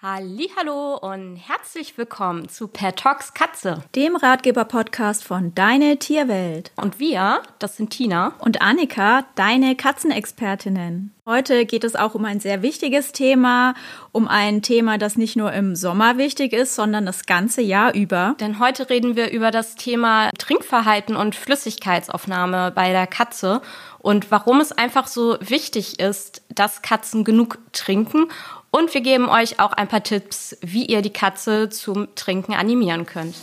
Hallo 0.00 0.94
und 0.94 1.34
herzlich 1.34 1.98
willkommen 1.98 2.48
zu 2.48 2.68
Pet 2.68 2.94
Talks 2.98 3.34
Katze, 3.34 3.82
dem 3.96 4.14
Ratgeber-Podcast 4.14 5.24
von 5.24 5.56
Deine 5.56 5.98
Tierwelt. 5.98 6.70
Und 6.76 7.00
wir, 7.00 7.42
das 7.58 7.76
sind 7.76 7.90
Tina 7.90 8.32
und 8.38 8.62
Annika, 8.62 9.24
deine 9.34 9.74
Katzenexpertinnen. 9.74 11.12
Heute 11.26 11.66
geht 11.66 11.82
es 11.82 11.96
auch 11.96 12.14
um 12.14 12.24
ein 12.24 12.38
sehr 12.38 12.62
wichtiges 12.62 13.10
Thema, 13.10 13.74
um 14.12 14.28
ein 14.28 14.62
Thema, 14.62 14.98
das 14.98 15.16
nicht 15.16 15.34
nur 15.34 15.52
im 15.52 15.74
Sommer 15.74 16.16
wichtig 16.16 16.52
ist, 16.52 16.76
sondern 16.76 17.04
das 17.04 17.26
ganze 17.26 17.60
Jahr 17.60 17.92
über. 17.92 18.36
Denn 18.38 18.60
heute 18.60 18.88
reden 18.90 19.16
wir 19.16 19.32
über 19.32 19.50
das 19.50 19.74
Thema 19.74 20.30
Trinkverhalten 20.38 21.16
und 21.16 21.34
Flüssigkeitsaufnahme 21.34 22.70
bei 22.70 22.92
der 22.92 23.08
Katze 23.08 23.62
und 23.98 24.30
warum 24.30 24.60
es 24.60 24.72
einfach 24.72 25.06
so 25.08 25.36
wichtig 25.40 25.98
ist, 25.98 26.42
dass 26.48 26.82
Katzen 26.82 27.24
genug 27.24 27.58
trinken 27.72 28.28
und 28.70 28.92
wir 28.94 29.00
geben 29.00 29.28
euch 29.28 29.60
auch 29.60 29.72
ein 29.72 29.88
paar 29.88 30.02
Tipps, 30.02 30.56
wie 30.60 30.84
ihr 30.86 31.02
die 31.02 31.12
Katze 31.12 31.68
zum 31.68 32.14
Trinken 32.14 32.54
animieren 32.54 33.06
könnt. 33.06 33.34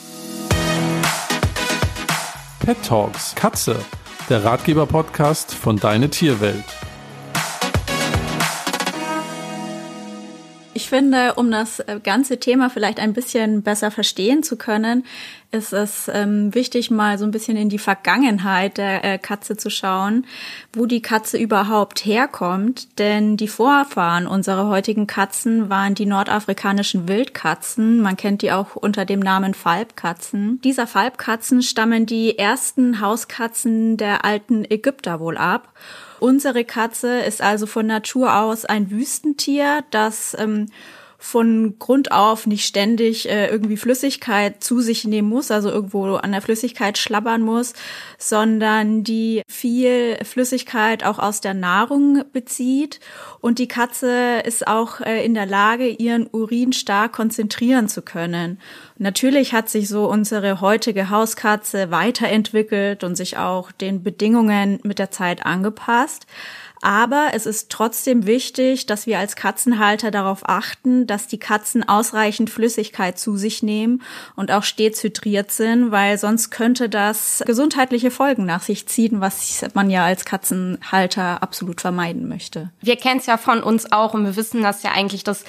Pet 2.59 2.77
Talks 2.84 3.35
Katze, 3.35 3.84
der 4.30 4.44
Ratgeber-Podcast 4.44 5.54
von 5.54 5.77
Deine 5.77 6.09
Tierwelt. 6.09 6.63
Ich 10.77 10.89
finde, 10.89 11.35
um 11.35 11.52
das 11.52 11.79
äh, 11.79 12.02
ganze 12.03 12.38
Thema 12.38 12.70
vielleicht 12.70 12.99
ein 12.99 13.13
bisschen 13.13 13.61
besser 13.61 13.91
verstehen 13.91 14.43
zu 14.43 14.57
können, 14.57 15.05
ist 15.51 15.71
es 15.71 16.11
ähm, 16.13 16.53
wichtig, 16.53 16.91
mal 16.91 17.17
so 17.17 17.23
ein 17.23 17.31
bisschen 17.31 17.55
in 17.55 17.70
die 17.70 17.79
Vergangenheit 17.79 18.77
der 18.77 19.05
äh, 19.05 19.17
Katze 19.17 19.55
zu 19.55 19.70
schauen, 19.70 20.27
wo 20.73 20.85
die 20.85 21.01
Katze 21.01 21.38
überhaupt 21.38 22.05
herkommt. 22.05 22.99
Denn 22.99 23.38
die 23.38 23.48
Vorfahren 23.48 24.27
unserer 24.27 24.67
heutigen 24.67 25.07
Katzen 25.07 25.70
waren 25.70 25.95
die 25.95 26.05
nordafrikanischen 26.05 27.07
Wildkatzen. 27.07 28.01
Man 28.01 28.17
kennt 28.17 28.41
die 28.41 28.51
auch 28.51 28.76
unter 28.76 29.05
dem 29.05 29.21
Namen 29.21 29.53
Falbkatzen. 29.53 30.60
Dieser 30.62 30.87
Falbkatzen 30.87 31.62
stammen 31.62 32.05
die 32.05 32.37
ersten 32.37 32.99
Hauskatzen 32.99 33.95
der 33.95 34.26
alten 34.26 34.65
Ägypter 34.70 35.21
wohl 35.21 35.37
ab. 35.37 35.71
Unsere 36.26 36.65
Katze 36.65 37.20
ist 37.20 37.40
also 37.43 37.68
von 37.68 37.85
Natur 37.85 38.35
aus 38.35 38.65
ein 38.65 38.90
Wüstentier, 38.90 39.84
das 39.91 40.35
ähm, 40.40 40.71
von 41.26 41.79
Grund 41.79 42.12
auf 42.12 42.45
nicht 42.45 42.65
ständig 42.65 43.27
äh, 43.27 43.48
irgendwie 43.48 43.77
Flüssigkeit 43.77 44.63
zu 44.63 44.79
sich 44.79 45.05
nehmen 45.05 45.27
muss, 45.27 45.49
also 45.49 45.71
irgendwo 45.71 46.13
an 46.15 46.32
der 46.32 46.41
Flüssigkeit 46.41 46.99
schlabbern 46.99 47.41
muss, 47.41 47.73
sondern 48.20 49.04
die 49.04 49.41
viel 49.48 50.17
Flüssigkeit 50.23 51.04
auch 51.04 51.17
aus 51.17 51.41
der 51.41 51.55
Nahrung 51.55 52.23
bezieht. 52.32 52.99
Und 53.41 53.57
die 53.57 53.67
Katze 53.67 54.41
ist 54.45 54.67
auch 54.67 55.01
äh, 55.01 55.26
in 55.26 55.34
der 55.34 55.48
Lage, 55.48 55.87
ihren 55.87 56.27
Urin 56.32 56.73
stark 56.73 57.13
konzentrieren 57.13 57.89
zu 57.89 58.04
können. 58.04 58.60
Natürlich 58.99 59.51
hat 59.51 59.67
sich 59.67 59.89
so 59.89 60.07
unsere 60.07 60.62
heutige 60.62 61.10
Hauskatze 61.10 61.89
weiterentwickelt 61.89 63.04
und 63.04 63.15
sich 63.15 63.37
auch 63.37 63.71
den 63.71 64.03
Bedingungen 64.03 64.79
mit 64.84 65.00
der 65.00 65.09
Zeit 65.09 65.44
angepasst. 65.44 66.28
Aber 66.86 67.30
es 67.34 67.47
ist 67.47 67.72
trotzdem 67.72 68.28
wichtig, 68.28 68.86
dass 68.86 69.08
wir 69.08 69.18
als 69.18 69.36
Katzenhalter 69.36 70.12
darauf 70.12 70.47
achten, 70.47 71.08
dass 71.08 71.25
die 71.25 71.40
Katzen 71.40 71.81
ausreichend 71.90 72.52
Flüssigkeit 72.52 73.18
zu 73.18 73.38
sich 73.38 73.64
nehmen 73.64 74.03
und 74.36 74.52
auch 74.52 74.62
stets 74.62 75.02
hydriert 75.02 75.50
sind, 75.52 75.90
weil 75.90 76.19
sonst 76.19 76.52
könnte 76.52 76.88
das 76.88 77.41
gesundheitliche 77.44 78.12
Folgen 78.12 78.46
nach 78.46 78.62
sich 78.62 78.86
ziehen, 78.86 79.19
was 79.19 79.66
man 79.74 79.90
ja 79.90 80.06
als 80.06 80.25
Katzenhalter 80.25 81.41
absolut 81.41 81.81
vermeiden 81.81 82.30
möchte. 82.30 82.69
Wir 82.81 82.97
kennen 82.97 83.19
es 83.19 83.25
ja 83.25 83.38
von 83.38 83.63
uns 83.63 83.91
auch 83.91 84.13
und 84.13 84.24
wir 84.24 84.36
wissen 84.36 84.62
das 84.62 84.84
ja 84.84 84.91
eigentlich, 84.91 85.24
dass 85.24 85.44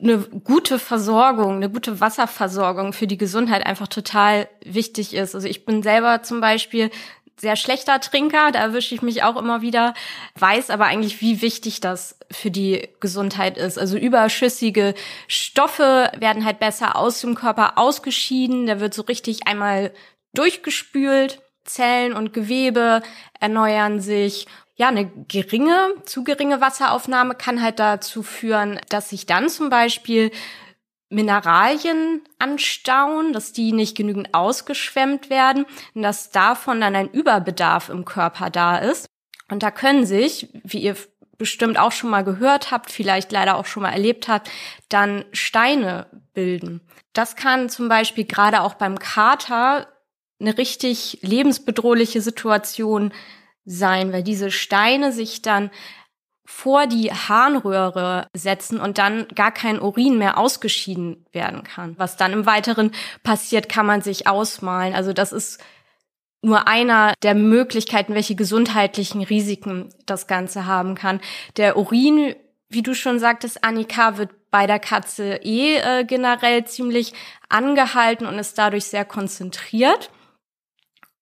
eine 0.00 0.18
gute 0.18 0.78
Versorgung, 0.78 1.56
eine 1.56 1.68
gute 1.68 1.98
Wasserversorgung 2.00 2.92
für 2.92 3.08
die 3.08 3.18
Gesundheit 3.18 3.66
einfach 3.66 3.88
total 3.88 4.48
wichtig 4.64 5.14
ist. 5.14 5.34
Also 5.34 5.48
ich 5.48 5.64
bin 5.64 5.82
selber 5.82 6.22
zum 6.22 6.40
Beispiel 6.40 6.90
sehr 7.36 7.56
schlechter 7.56 8.00
Trinker, 8.00 8.52
da 8.52 8.60
erwische 8.60 8.94
ich 8.94 9.02
mich 9.02 9.22
auch 9.22 9.36
immer 9.36 9.60
wieder, 9.62 9.94
weiß 10.36 10.70
aber 10.70 10.86
eigentlich, 10.86 11.20
wie 11.20 11.42
wichtig 11.42 11.80
das 11.80 12.18
für 12.30 12.50
die 12.50 12.88
Gesundheit 13.00 13.58
ist. 13.58 13.78
Also 13.78 13.96
überschüssige 13.96 14.94
Stoffe 15.28 16.10
werden 16.16 16.44
halt 16.44 16.58
besser 16.58 16.96
aus 16.96 17.20
dem 17.20 17.34
Körper 17.34 17.78
ausgeschieden, 17.78 18.66
da 18.66 18.80
wird 18.80 18.94
so 18.94 19.02
richtig 19.02 19.46
einmal 19.46 19.92
durchgespült, 20.32 21.40
Zellen 21.64 22.12
und 22.12 22.32
Gewebe 22.32 23.02
erneuern 23.40 24.00
sich 24.00 24.46
ja, 24.76 24.88
eine 24.88 25.08
geringe, 25.28 25.94
zu 26.04 26.24
geringe 26.24 26.60
Wasseraufnahme 26.60 27.36
kann 27.36 27.62
halt 27.62 27.78
dazu 27.78 28.24
führen, 28.24 28.80
dass 28.88 29.10
sich 29.10 29.24
dann 29.24 29.48
zum 29.48 29.70
Beispiel 29.70 30.32
Mineralien 31.10 32.22
anstauen, 32.38 33.32
dass 33.32 33.52
die 33.52 33.72
nicht 33.72 33.96
genügend 33.96 34.34
ausgeschwemmt 34.34 35.30
werden 35.30 35.66
und 35.94 36.02
dass 36.02 36.30
davon 36.30 36.80
dann 36.80 36.96
ein 36.96 37.10
Überbedarf 37.10 37.88
im 37.88 38.04
Körper 38.04 38.50
da 38.50 38.78
ist. 38.78 39.06
Und 39.50 39.62
da 39.62 39.70
können 39.70 40.06
sich, 40.06 40.48
wie 40.64 40.78
ihr 40.78 40.96
bestimmt 41.36 41.78
auch 41.78 41.92
schon 41.92 42.10
mal 42.10 42.24
gehört 42.24 42.70
habt, 42.70 42.90
vielleicht 42.90 43.32
leider 43.32 43.56
auch 43.56 43.66
schon 43.66 43.82
mal 43.82 43.92
erlebt 43.92 44.28
habt, 44.28 44.50
dann 44.88 45.24
Steine 45.32 46.06
bilden. 46.32 46.80
Das 47.12 47.36
kann 47.36 47.68
zum 47.68 47.88
Beispiel 47.88 48.24
gerade 48.24 48.62
auch 48.62 48.74
beim 48.74 48.98
Kater 48.98 49.88
eine 50.40 50.58
richtig 50.58 51.18
lebensbedrohliche 51.22 52.20
Situation 52.20 53.12
sein, 53.64 54.12
weil 54.12 54.22
diese 54.22 54.50
Steine 54.50 55.12
sich 55.12 55.42
dann 55.42 55.70
vor 56.46 56.86
die 56.86 57.10
Harnröhre 57.10 58.28
setzen 58.34 58.78
und 58.80 58.98
dann 58.98 59.26
gar 59.34 59.50
kein 59.50 59.80
Urin 59.80 60.18
mehr 60.18 60.36
ausgeschieden 60.38 61.24
werden 61.32 61.64
kann. 61.64 61.94
Was 61.98 62.16
dann 62.16 62.32
im 62.32 62.46
Weiteren 62.46 62.92
passiert, 63.22 63.68
kann 63.68 63.86
man 63.86 64.02
sich 64.02 64.26
ausmalen. 64.26 64.94
Also 64.94 65.12
das 65.12 65.32
ist 65.32 65.62
nur 66.42 66.68
einer 66.68 67.14
der 67.22 67.34
Möglichkeiten, 67.34 68.14
welche 68.14 68.34
gesundheitlichen 68.34 69.22
Risiken 69.22 69.88
das 70.04 70.26
Ganze 70.26 70.66
haben 70.66 70.94
kann. 70.94 71.20
Der 71.56 71.78
Urin, 71.78 72.34
wie 72.68 72.82
du 72.82 72.94
schon 72.94 73.18
sagtest, 73.18 73.64
Annika, 73.64 74.18
wird 74.18 74.30
bei 74.50 74.66
der 74.66 74.78
Katze 74.78 75.40
eh 75.42 75.76
äh, 75.78 76.04
generell 76.04 76.64
ziemlich 76.66 77.14
angehalten 77.48 78.26
und 78.26 78.38
ist 78.38 78.58
dadurch 78.58 78.84
sehr 78.84 79.06
konzentriert. 79.06 80.10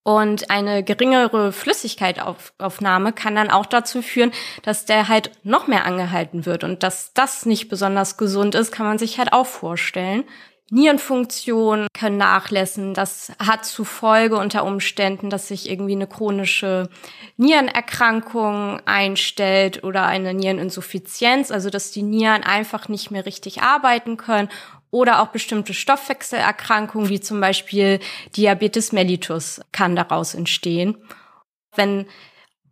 Und 0.03 0.49
eine 0.49 0.83
geringere 0.83 1.53
Flüssigkeitsaufnahme 1.53 3.13
kann 3.13 3.35
dann 3.35 3.49
auch 3.49 3.65
dazu 3.65 4.01
führen, 4.01 4.33
dass 4.61 4.85
der 4.85 5.07
halt 5.07 5.31
noch 5.43 5.67
mehr 5.67 5.85
angehalten 5.85 6.45
wird. 6.45 6.65
Und 6.65 6.83
dass 6.83 7.13
das 7.13 7.45
nicht 7.45 7.69
besonders 7.69 8.17
gesund 8.17 8.53
ist, 8.53 8.73
kann 8.73 8.85
man 8.85 8.97
sich 8.97 9.17
halt 9.17 9.31
auch 9.31 9.47
vorstellen. 9.47 10.25
Nierenfunktionen 10.71 11.87
können 11.93 12.17
nachlassen. 12.17 12.93
Das 12.93 13.31
hat 13.39 13.63
zu 13.63 13.85
Folge 13.85 14.37
unter 14.37 14.65
Umständen, 14.65 15.29
dass 15.29 15.47
sich 15.47 15.69
irgendwie 15.69 15.93
eine 15.93 16.07
chronische 16.07 16.89
Nierenerkrankung 17.37 18.81
einstellt 18.85 19.83
oder 19.83 20.05
eine 20.05 20.33
Niereninsuffizienz, 20.33 21.51
also 21.51 21.69
dass 21.69 21.91
die 21.91 22.01
Nieren 22.01 22.43
einfach 22.43 22.89
nicht 22.89 23.11
mehr 23.11 23.25
richtig 23.25 23.61
arbeiten 23.61 24.17
können 24.17 24.49
oder 24.93 25.21
auch 25.21 25.29
bestimmte 25.29 25.73
Stoffwechselerkrankungen, 25.73 27.09
wie 27.09 27.19
zum 27.19 27.41
Beispiel 27.41 27.99
Diabetes 28.37 28.91
mellitus, 28.91 29.59
kann 29.71 29.95
daraus 29.95 30.35
entstehen. 30.35 30.97
Wenn 31.75 32.05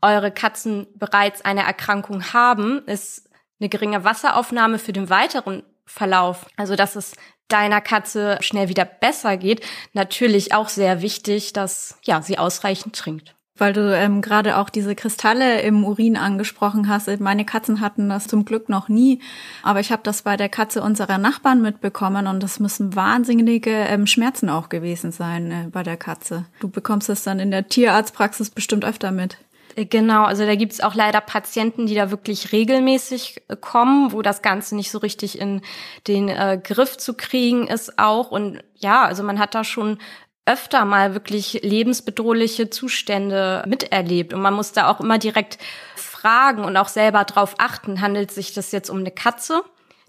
eure 0.01 0.31
Katzen 0.31 0.85
bereits 0.95 1.43
eine 1.43 1.63
Erkrankung 1.63 2.31
haben, 2.31 2.85
ist 2.85 3.27
eine 3.59 3.69
geringe 3.69 4.03
Wasseraufnahme 4.03 4.77
für 4.77 4.93
den 4.93 5.09
weiteren 5.09 5.63
Verlauf, 5.87 6.45
also 6.57 6.75
dass 6.75 6.95
es 6.95 7.15
deiner 7.47 7.81
Katze 7.81 8.37
schnell 8.41 8.69
wieder 8.69 8.85
besser 8.85 9.35
geht, 9.35 9.65
natürlich 9.93 10.53
auch 10.53 10.69
sehr 10.69 11.01
wichtig, 11.01 11.53
dass 11.53 11.97
ja 12.03 12.21
sie 12.21 12.37
ausreichend 12.37 12.95
trinkt 12.95 13.35
weil 13.61 13.73
du 13.73 13.95
ähm, 13.95 14.21
gerade 14.21 14.57
auch 14.57 14.69
diese 14.69 14.95
Kristalle 14.95 15.61
im 15.61 15.85
Urin 15.85 16.17
angesprochen 16.17 16.89
hast. 16.89 17.07
Meine 17.19 17.45
Katzen 17.45 17.79
hatten 17.79 18.09
das 18.09 18.27
zum 18.27 18.43
Glück 18.43 18.69
noch 18.69 18.89
nie, 18.89 19.19
aber 19.61 19.79
ich 19.79 19.91
habe 19.91 20.01
das 20.03 20.23
bei 20.23 20.35
der 20.35 20.49
Katze 20.49 20.81
unserer 20.81 21.19
Nachbarn 21.19 21.61
mitbekommen 21.61 22.25
und 22.25 22.41
das 22.41 22.59
müssen 22.59 22.95
wahnsinnige 22.95 23.69
ähm, 23.69 24.07
Schmerzen 24.07 24.49
auch 24.49 24.69
gewesen 24.69 25.11
sein 25.11 25.51
äh, 25.51 25.67
bei 25.71 25.83
der 25.83 25.95
Katze. 25.95 26.45
Du 26.59 26.69
bekommst 26.69 27.07
es 27.09 27.23
dann 27.23 27.39
in 27.39 27.51
der 27.51 27.69
Tierarztpraxis 27.69 28.49
bestimmt 28.49 28.83
öfter 28.83 29.11
mit. 29.11 29.37
Äh, 29.75 29.85
genau, 29.85 30.23
also 30.23 30.45
da 30.45 30.55
gibt's 30.55 30.81
auch 30.81 30.95
leider 30.95 31.21
Patienten, 31.21 31.85
die 31.85 31.95
da 31.95 32.11
wirklich 32.11 32.51
regelmäßig 32.51 33.43
äh, 33.47 33.55
kommen, 33.55 34.11
wo 34.11 34.21
das 34.21 34.41
Ganze 34.41 34.75
nicht 34.75 34.91
so 34.91 34.97
richtig 34.97 35.39
in 35.39 35.61
den 36.07 36.29
äh, 36.29 36.59
Griff 36.61 36.97
zu 36.97 37.13
kriegen 37.13 37.67
ist 37.67 37.99
auch. 37.99 38.31
Und 38.31 38.63
ja, 38.75 39.03
also 39.03 39.23
man 39.23 39.39
hat 39.39 39.53
da 39.53 39.63
schon 39.63 39.99
öfter 40.45 40.85
mal 40.85 41.13
wirklich 41.13 41.59
lebensbedrohliche 41.61 42.69
Zustände 42.69 43.63
miterlebt. 43.67 44.33
Und 44.33 44.41
man 44.41 44.53
muss 44.53 44.71
da 44.71 44.89
auch 44.89 44.99
immer 44.99 45.17
direkt 45.17 45.57
fragen 45.95 46.63
und 46.63 46.77
auch 46.77 46.87
selber 46.87 47.23
drauf 47.23 47.55
achten, 47.57 48.01
handelt 48.01 48.31
sich 48.31 48.53
das 48.53 48.71
jetzt 48.71 48.89
um 48.89 48.99
eine 48.99 49.11
Katze, 49.11 49.63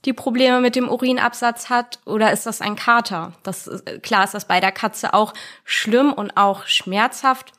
die 0.05 0.12
Probleme 0.12 0.61
mit 0.61 0.75
dem 0.75 0.88
Urinabsatz 0.88 1.70
hat, 1.70 2.00
oder 2.05 2.32
ist 2.32 2.46
das 2.46 2.61
ein 2.61 2.76
Kater? 2.76 3.32
Das 3.43 3.70
klar 4.02 4.25
ist 4.25 4.34
das 4.34 4.46
bei 4.46 4.61
der 4.61 4.73
Katze 4.73 5.14
auch 5.14 5.32
schlimm 5.64 6.12
und 6.12 6.37
auch 6.37 6.67
schmerzhaft 6.67 7.52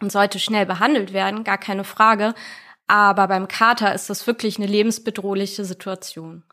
und 0.00 0.10
sollte 0.10 0.38
schnell 0.38 0.66
behandelt 0.66 1.12
werden, 1.12 1.44
gar 1.44 1.58
keine 1.58 1.84
Frage. 1.84 2.34
Aber 2.86 3.28
beim 3.28 3.48
Kater 3.48 3.94
ist 3.94 4.08
das 4.08 4.26
wirklich 4.26 4.58
eine 4.58 4.66
lebensbedrohliche 4.66 5.64
Situation. 5.64 6.44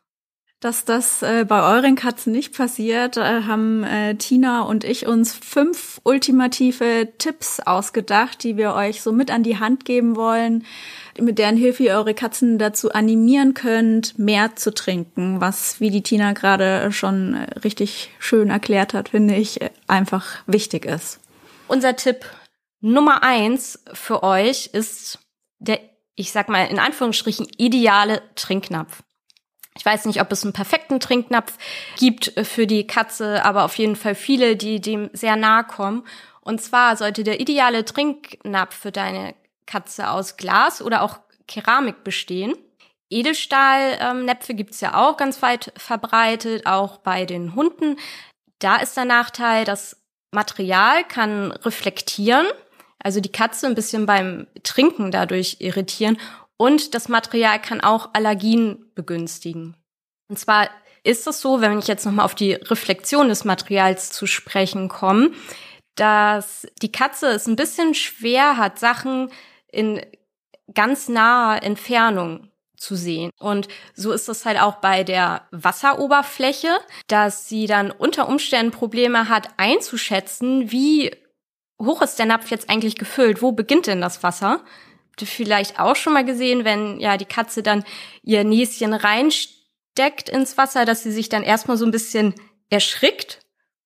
Dass 0.64 0.86
das 0.86 1.22
äh, 1.22 1.44
bei 1.46 1.62
euren 1.76 1.98
Katzen 1.98 2.32
nicht 2.32 2.56
passiert, 2.56 3.18
äh, 3.18 3.42
haben 3.42 3.84
äh, 3.84 4.16
Tina 4.16 4.62
und 4.62 4.86
ich 4.86 5.08
uns 5.08 5.34
fünf 5.34 6.00
ultimative 6.06 7.10
Tipps 7.18 7.60
ausgedacht, 7.60 8.42
die 8.46 8.56
wir 8.56 8.74
euch 8.74 9.02
so 9.02 9.12
mit 9.12 9.30
an 9.30 9.44
die 9.44 9.60
Hand 9.60 9.84
geben 9.84 10.16
wollen, 10.16 10.64
mit 11.20 11.38
deren 11.38 11.58
Hilfe 11.58 11.84
ihr 11.84 11.96
eure 11.96 12.14
Katzen 12.14 12.60
dazu 12.60 12.94
animieren 12.94 13.54
könnt, 13.54 14.18
mehr 14.18 14.56
zu 14.56 14.74
trinken, 14.74 15.42
was, 15.42 15.82
wie 15.82 15.90
die 15.90 16.02
Tina 16.02 16.32
gerade 16.32 16.94
schon 16.94 17.34
äh, 17.34 17.60
richtig 17.60 18.12
schön 18.18 18.50
erklärt 18.50 18.94
hat, 18.94 19.10
finde 19.10 19.36
ich, 19.36 19.62
äh, 19.62 19.70
einfach 19.88 20.44
wichtig 20.48 20.86
ist. 20.86 21.20
Unser 21.68 21.98
Tipp 21.98 22.26
Nummer 22.80 23.22
eins 23.22 23.84
für 23.92 24.24
euch 24.24 24.70
ist 24.72 25.20
der, 25.60 25.82
ich 26.16 26.32
sag 26.32 26.48
mal 26.48 26.68
in 26.68 26.80
Anführungsstrichen, 26.80 27.48
ideale 27.58 28.22
Trinknapf. 28.36 29.04
Ich 29.76 29.86
weiß 29.86 30.06
nicht, 30.06 30.22
ob 30.22 30.32
es 30.32 30.44
einen 30.44 30.54
perfekten 30.54 31.00
Trinknapf 31.00 31.58
gibt 31.98 32.34
für 32.44 32.68
die 32.68 32.86
Katze, 32.86 33.44
aber 33.44 33.64
auf 33.64 33.78
jeden 33.78 33.96
Fall 33.96 34.16
viele, 34.16 34.56
die 34.56 34.80
dem 34.82 35.10
sehr 35.14 35.36
nahe 35.36 35.64
kommen. 35.64 36.06
Und 36.42 36.62
zwar 36.62 36.96
sollte 36.98 37.24
der 37.24 37.40
ideale 37.40 37.86
Trinknapf 37.86 38.76
für 38.76 38.92
deine 38.92 39.34
Katze 39.66 40.10
aus 40.10 40.38
Glas 40.38 40.82
oder 40.82 41.02
auch 41.02 41.20
Keramik 41.48 42.04
bestehen. 42.04 42.54
Edelstahlnäpfe 43.10 44.52
ähm, 44.52 44.58
gibt's 44.58 44.82
ja 44.82 44.96
auch 44.96 45.18
ganz 45.18 45.42
weit 45.42 45.72
verbreitet, 45.78 46.66
auch 46.66 46.98
bei 46.98 47.26
den 47.26 47.56
Hunden. 47.56 47.98
Da 48.60 48.78
ist 48.78 48.98
der 48.98 49.06
Nachteil, 49.06 49.66
das 49.66 50.02
Material 50.32 51.04
kann 51.04 51.52
reflektieren, 51.52 52.48
also 53.00 53.20
die 53.20 53.32
Katze 53.32 53.68
ein 53.68 53.76
bisschen 53.76 54.06
beim 54.06 54.48
Trinken 54.64 55.12
dadurch 55.12 55.58
irritieren 55.60 56.18
und 56.58 56.94
das 56.94 57.10
Material 57.10 57.62
kann 57.62 57.82
auch 57.82 58.12
Allergien 58.14 58.92
begünstigen. 58.96 59.76
Und 60.30 60.38
zwar 60.38 60.70
ist 61.04 61.28
es 61.28 61.42
so, 61.42 61.62
wenn 61.62 61.80
ich 61.80 61.88
jetzt 61.88 62.06
nochmal 62.06 62.26
auf 62.26 62.36
die 62.36 62.54
Reflexion 62.54 63.28
des 63.28 63.46
Materials 63.46 64.12
zu 64.12 64.26
sprechen 64.26 64.88
komme, 64.88 65.32
dass 65.96 66.68
die 66.82 66.92
Katze 66.92 67.28
es 67.28 67.48
ein 67.48 67.56
bisschen 67.56 67.94
schwer 67.94 68.58
hat, 68.58 68.80
Sachen 68.80 69.30
in 69.72 70.02
ganz 70.74 71.10
naher 71.10 71.62
Entfernung 71.64 72.50
zu 72.78 72.96
sehen. 72.96 73.32
Und 73.40 73.68
so 73.94 74.12
ist 74.12 74.30
es 74.30 74.46
halt 74.46 74.60
auch 74.60 74.76
bei 74.76 75.04
der 75.04 75.48
Wasseroberfläche, 75.52 76.70
dass 77.08 77.48
sie 77.48 77.66
dann 77.66 77.92
unter 77.92 78.28
Umständen 78.28 78.72
Probleme 78.72 79.30
hat 79.30 79.50
einzuschätzen, 79.58 80.72
wie 80.72 81.16
hoch 81.82 82.02
ist 82.02 82.20
der 82.20 82.26
Napf 82.26 82.50
jetzt 82.52 82.70
eigentlich 82.70 82.96
gefüllt, 82.96 83.42
wo 83.42 83.52
beginnt 83.52 83.88
denn 83.88 84.02
das 84.02 84.24
Wasser? 84.24 84.64
Vielleicht 85.22 85.80
auch 85.80 85.96
schon 85.96 86.14
mal 86.14 86.26
gesehen, 86.26 86.66
wenn 86.66 87.00
ja 87.00 87.18
die 87.18 87.26
Katze 87.26 87.64
dann 87.64 87.84
ihr 88.24 88.44
Näschen 88.44 88.94
reinsteckt 88.94 90.30
ins 90.30 90.58
Wasser, 90.58 90.86
dass 90.86 91.04
sie 91.04 91.12
sich 91.12 91.30
dann 91.30 91.44
erstmal 91.44 91.78
so 91.78 91.86
ein 91.86 91.92
bisschen 91.92 92.34
erschrickt, 92.70 93.40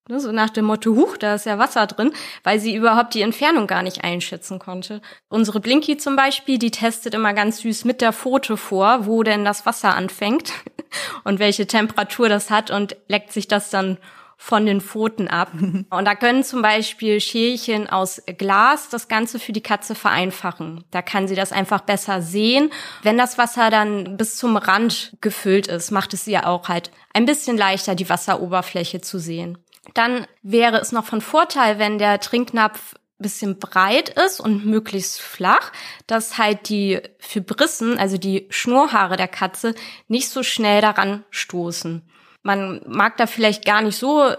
ne, 0.09 0.19
so 0.19 0.31
nach 0.31 0.49
dem 0.49 0.65
Motto, 0.65 0.95
huch, 0.95 1.17
da 1.17 1.35
ist 1.35 1.45
ja 1.45 1.59
Wasser 1.59 1.87
drin, 1.87 2.13
weil 2.43 2.59
sie 2.59 2.75
überhaupt 2.75 3.13
die 3.13 3.21
Entfernung 3.21 3.67
gar 3.67 3.83
nicht 3.83 4.03
einschätzen 4.03 4.59
konnte. 4.59 5.01
Unsere 5.29 5.59
Blinky 5.59 5.97
zum 5.97 6.15
Beispiel, 6.15 6.57
die 6.57 6.71
testet 6.71 7.13
immer 7.13 7.33
ganz 7.33 7.59
süß 7.59 7.85
mit 7.85 8.01
der 8.01 8.13
Pfote 8.13 8.57
vor, 8.57 9.05
wo 9.05 9.23
denn 9.23 9.45
das 9.45 9.65
Wasser 9.65 9.95
anfängt 9.95 10.51
und 11.23 11.39
welche 11.39 11.67
Temperatur 11.67 12.29
das 12.29 12.49
hat 12.49 12.71
und 12.71 12.95
leckt 13.07 13.33
sich 13.33 13.47
das 13.47 13.69
dann 13.69 13.97
von 14.37 14.65
den 14.65 14.79
Pfoten 14.79 15.27
ab. 15.27 15.51
Und 15.89 16.05
da 16.05 16.15
können 16.15 16.43
zum 16.43 16.61
Beispiel 16.61 17.19
Schälchen 17.19 17.89
aus 17.89 18.21
Glas 18.37 18.89
das 18.89 19.07
Ganze 19.07 19.39
für 19.39 19.51
die 19.51 19.61
Katze 19.61 19.95
vereinfachen. 19.95 20.83
Da 20.91 21.01
kann 21.01 21.27
sie 21.27 21.35
das 21.35 21.51
einfach 21.51 21.81
besser 21.81 22.21
sehen. 22.21 22.71
Wenn 23.01 23.17
das 23.17 23.37
Wasser 23.37 23.69
dann 23.69 24.15
bis 24.15 24.37
zum 24.37 24.55
Rand 24.55 25.17
gefüllt 25.19 25.67
ist, 25.67 25.91
macht 25.91 26.13
es 26.13 26.27
ihr 26.27 26.47
auch 26.47 26.69
halt 26.69 26.91
ein 27.13 27.25
bisschen 27.25 27.57
leichter, 27.57 27.95
die 27.95 28.09
Wasseroberfläche 28.09 29.01
zu 29.01 29.19
sehen. 29.19 29.57
Dann 29.93 30.27
wäre 30.43 30.77
es 30.77 30.91
noch 30.91 31.05
von 31.05 31.21
Vorteil, 31.21 31.79
wenn 31.79 31.97
der 31.97 32.19
Trinknapf 32.19 32.95
bisschen 33.19 33.57
breit 33.57 34.09
ist 34.09 34.39
und 34.39 34.65
möglichst 34.65 35.19
flach, 35.19 35.71
dass 36.05 36.37
halt 36.37 36.69
die 36.69 37.01
Fibrissen, 37.17 37.97
also 37.97 38.17
die 38.17 38.47
Schnurhaare 38.49 39.17
der 39.17 39.27
Katze, 39.27 39.73
nicht 40.07 40.29
so 40.29 40.43
schnell 40.43 40.81
daran 40.81 41.23
stoßen. 41.31 42.07
Man 42.43 42.81
mag 42.87 43.17
da 43.17 43.27
vielleicht 43.27 43.65
gar 43.65 43.81
nicht 43.81 43.97
so 43.97 44.31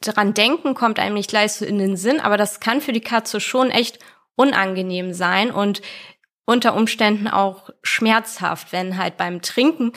dran 0.00 0.34
denken, 0.34 0.74
kommt 0.74 0.98
einem 0.98 1.14
nicht 1.14 1.30
gleich 1.30 1.52
so 1.52 1.64
in 1.64 1.78
den 1.78 1.96
Sinn, 1.96 2.20
aber 2.20 2.36
das 2.36 2.60
kann 2.60 2.80
für 2.80 2.92
die 2.92 3.00
Katze 3.00 3.40
schon 3.40 3.70
echt 3.70 3.98
unangenehm 4.34 5.12
sein 5.12 5.50
und 5.50 5.82
unter 6.44 6.74
Umständen 6.74 7.28
auch 7.28 7.70
schmerzhaft, 7.82 8.72
wenn 8.72 8.98
halt 8.98 9.16
beim 9.16 9.42
Trinken 9.42 9.92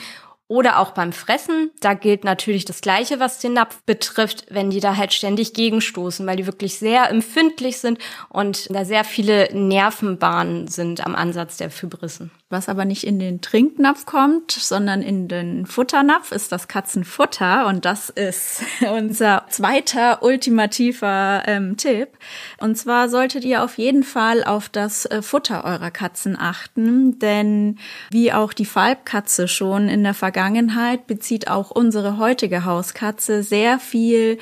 oder 0.48 0.78
auch 0.78 0.92
beim 0.92 1.12
Fressen, 1.12 1.72
da 1.80 1.94
gilt 1.94 2.22
natürlich 2.22 2.64
das 2.64 2.80
Gleiche, 2.80 3.18
was 3.18 3.40
den 3.40 3.54
Napf 3.54 3.82
betrifft, 3.84 4.46
wenn 4.48 4.70
die 4.70 4.78
da 4.78 4.96
halt 4.96 5.12
ständig 5.12 5.54
gegenstoßen, 5.54 6.24
weil 6.24 6.36
die 6.36 6.46
wirklich 6.46 6.78
sehr 6.78 7.10
empfindlich 7.10 7.78
sind 7.78 7.98
und 8.28 8.72
da 8.72 8.84
sehr 8.84 9.02
viele 9.02 9.48
Nervenbahnen 9.52 10.68
sind 10.68 11.04
am 11.04 11.16
Ansatz 11.16 11.56
der 11.56 11.70
Fibrissen. 11.70 12.30
Was 12.48 12.68
aber 12.68 12.84
nicht 12.84 13.04
in 13.04 13.18
den 13.18 13.40
Trinknapf 13.40 14.06
kommt, 14.06 14.52
sondern 14.52 15.02
in 15.02 15.26
den 15.26 15.66
Futternapf, 15.66 16.30
ist 16.30 16.52
das 16.52 16.68
Katzenfutter. 16.68 17.66
Und 17.66 17.84
das 17.84 18.08
ist 18.08 18.62
unser 18.88 19.46
zweiter 19.48 20.22
ultimativer 20.22 21.42
ähm, 21.46 21.76
Tipp. 21.76 22.10
Und 22.58 22.78
zwar 22.78 23.08
solltet 23.08 23.44
ihr 23.44 23.64
auf 23.64 23.78
jeden 23.78 24.04
Fall 24.04 24.44
auf 24.44 24.68
das 24.68 25.06
äh, 25.06 25.22
Futter 25.22 25.64
eurer 25.64 25.90
Katzen 25.90 26.38
achten. 26.38 27.18
Denn 27.18 27.78
wie 28.12 28.32
auch 28.32 28.52
die 28.52 28.64
Falbkatze 28.64 29.48
schon 29.48 29.88
in 29.88 30.04
der 30.04 30.14
Vergangenheit, 30.14 31.08
bezieht 31.08 31.48
auch 31.48 31.72
unsere 31.72 32.16
heutige 32.16 32.64
Hauskatze 32.64 33.42
sehr 33.42 33.80
viel 33.80 34.38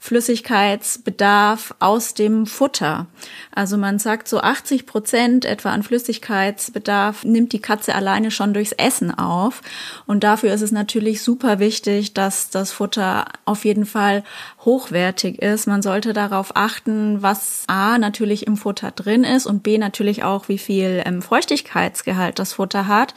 Flüssigkeitsbedarf 0.00 1.74
aus 1.80 2.14
dem 2.14 2.46
Futter. 2.46 3.06
Also 3.52 3.76
man 3.76 3.98
sagt 3.98 4.28
so 4.28 4.40
80 4.40 4.86
Prozent 4.86 5.44
etwa 5.44 5.70
an 5.70 5.82
Flüssigkeitsbedarf 5.82 7.24
nimmt 7.24 7.52
die 7.52 7.60
Katze 7.60 7.94
alleine 7.94 8.30
schon 8.30 8.54
durchs 8.54 8.72
Essen 8.72 9.12
auf. 9.12 9.60
Und 10.06 10.22
dafür 10.22 10.54
ist 10.54 10.62
es 10.62 10.70
natürlich 10.70 11.22
super 11.22 11.58
wichtig, 11.58 12.14
dass 12.14 12.48
das 12.50 12.70
Futter 12.70 13.26
auf 13.44 13.64
jeden 13.64 13.86
Fall 13.86 14.22
hochwertig 14.64 15.42
ist. 15.42 15.66
Man 15.66 15.82
sollte 15.82 16.12
darauf 16.12 16.54
achten, 16.54 17.22
was 17.22 17.64
A 17.66 17.98
natürlich 17.98 18.46
im 18.46 18.56
Futter 18.56 18.92
drin 18.92 19.24
ist 19.24 19.46
und 19.46 19.62
B 19.62 19.78
natürlich 19.78 20.22
auch, 20.22 20.48
wie 20.48 20.58
viel 20.58 21.02
ähm, 21.04 21.22
Feuchtigkeitsgehalt 21.22 22.38
das 22.38 22.52
Futter 22.52 22.86
hat. 22.86 23.14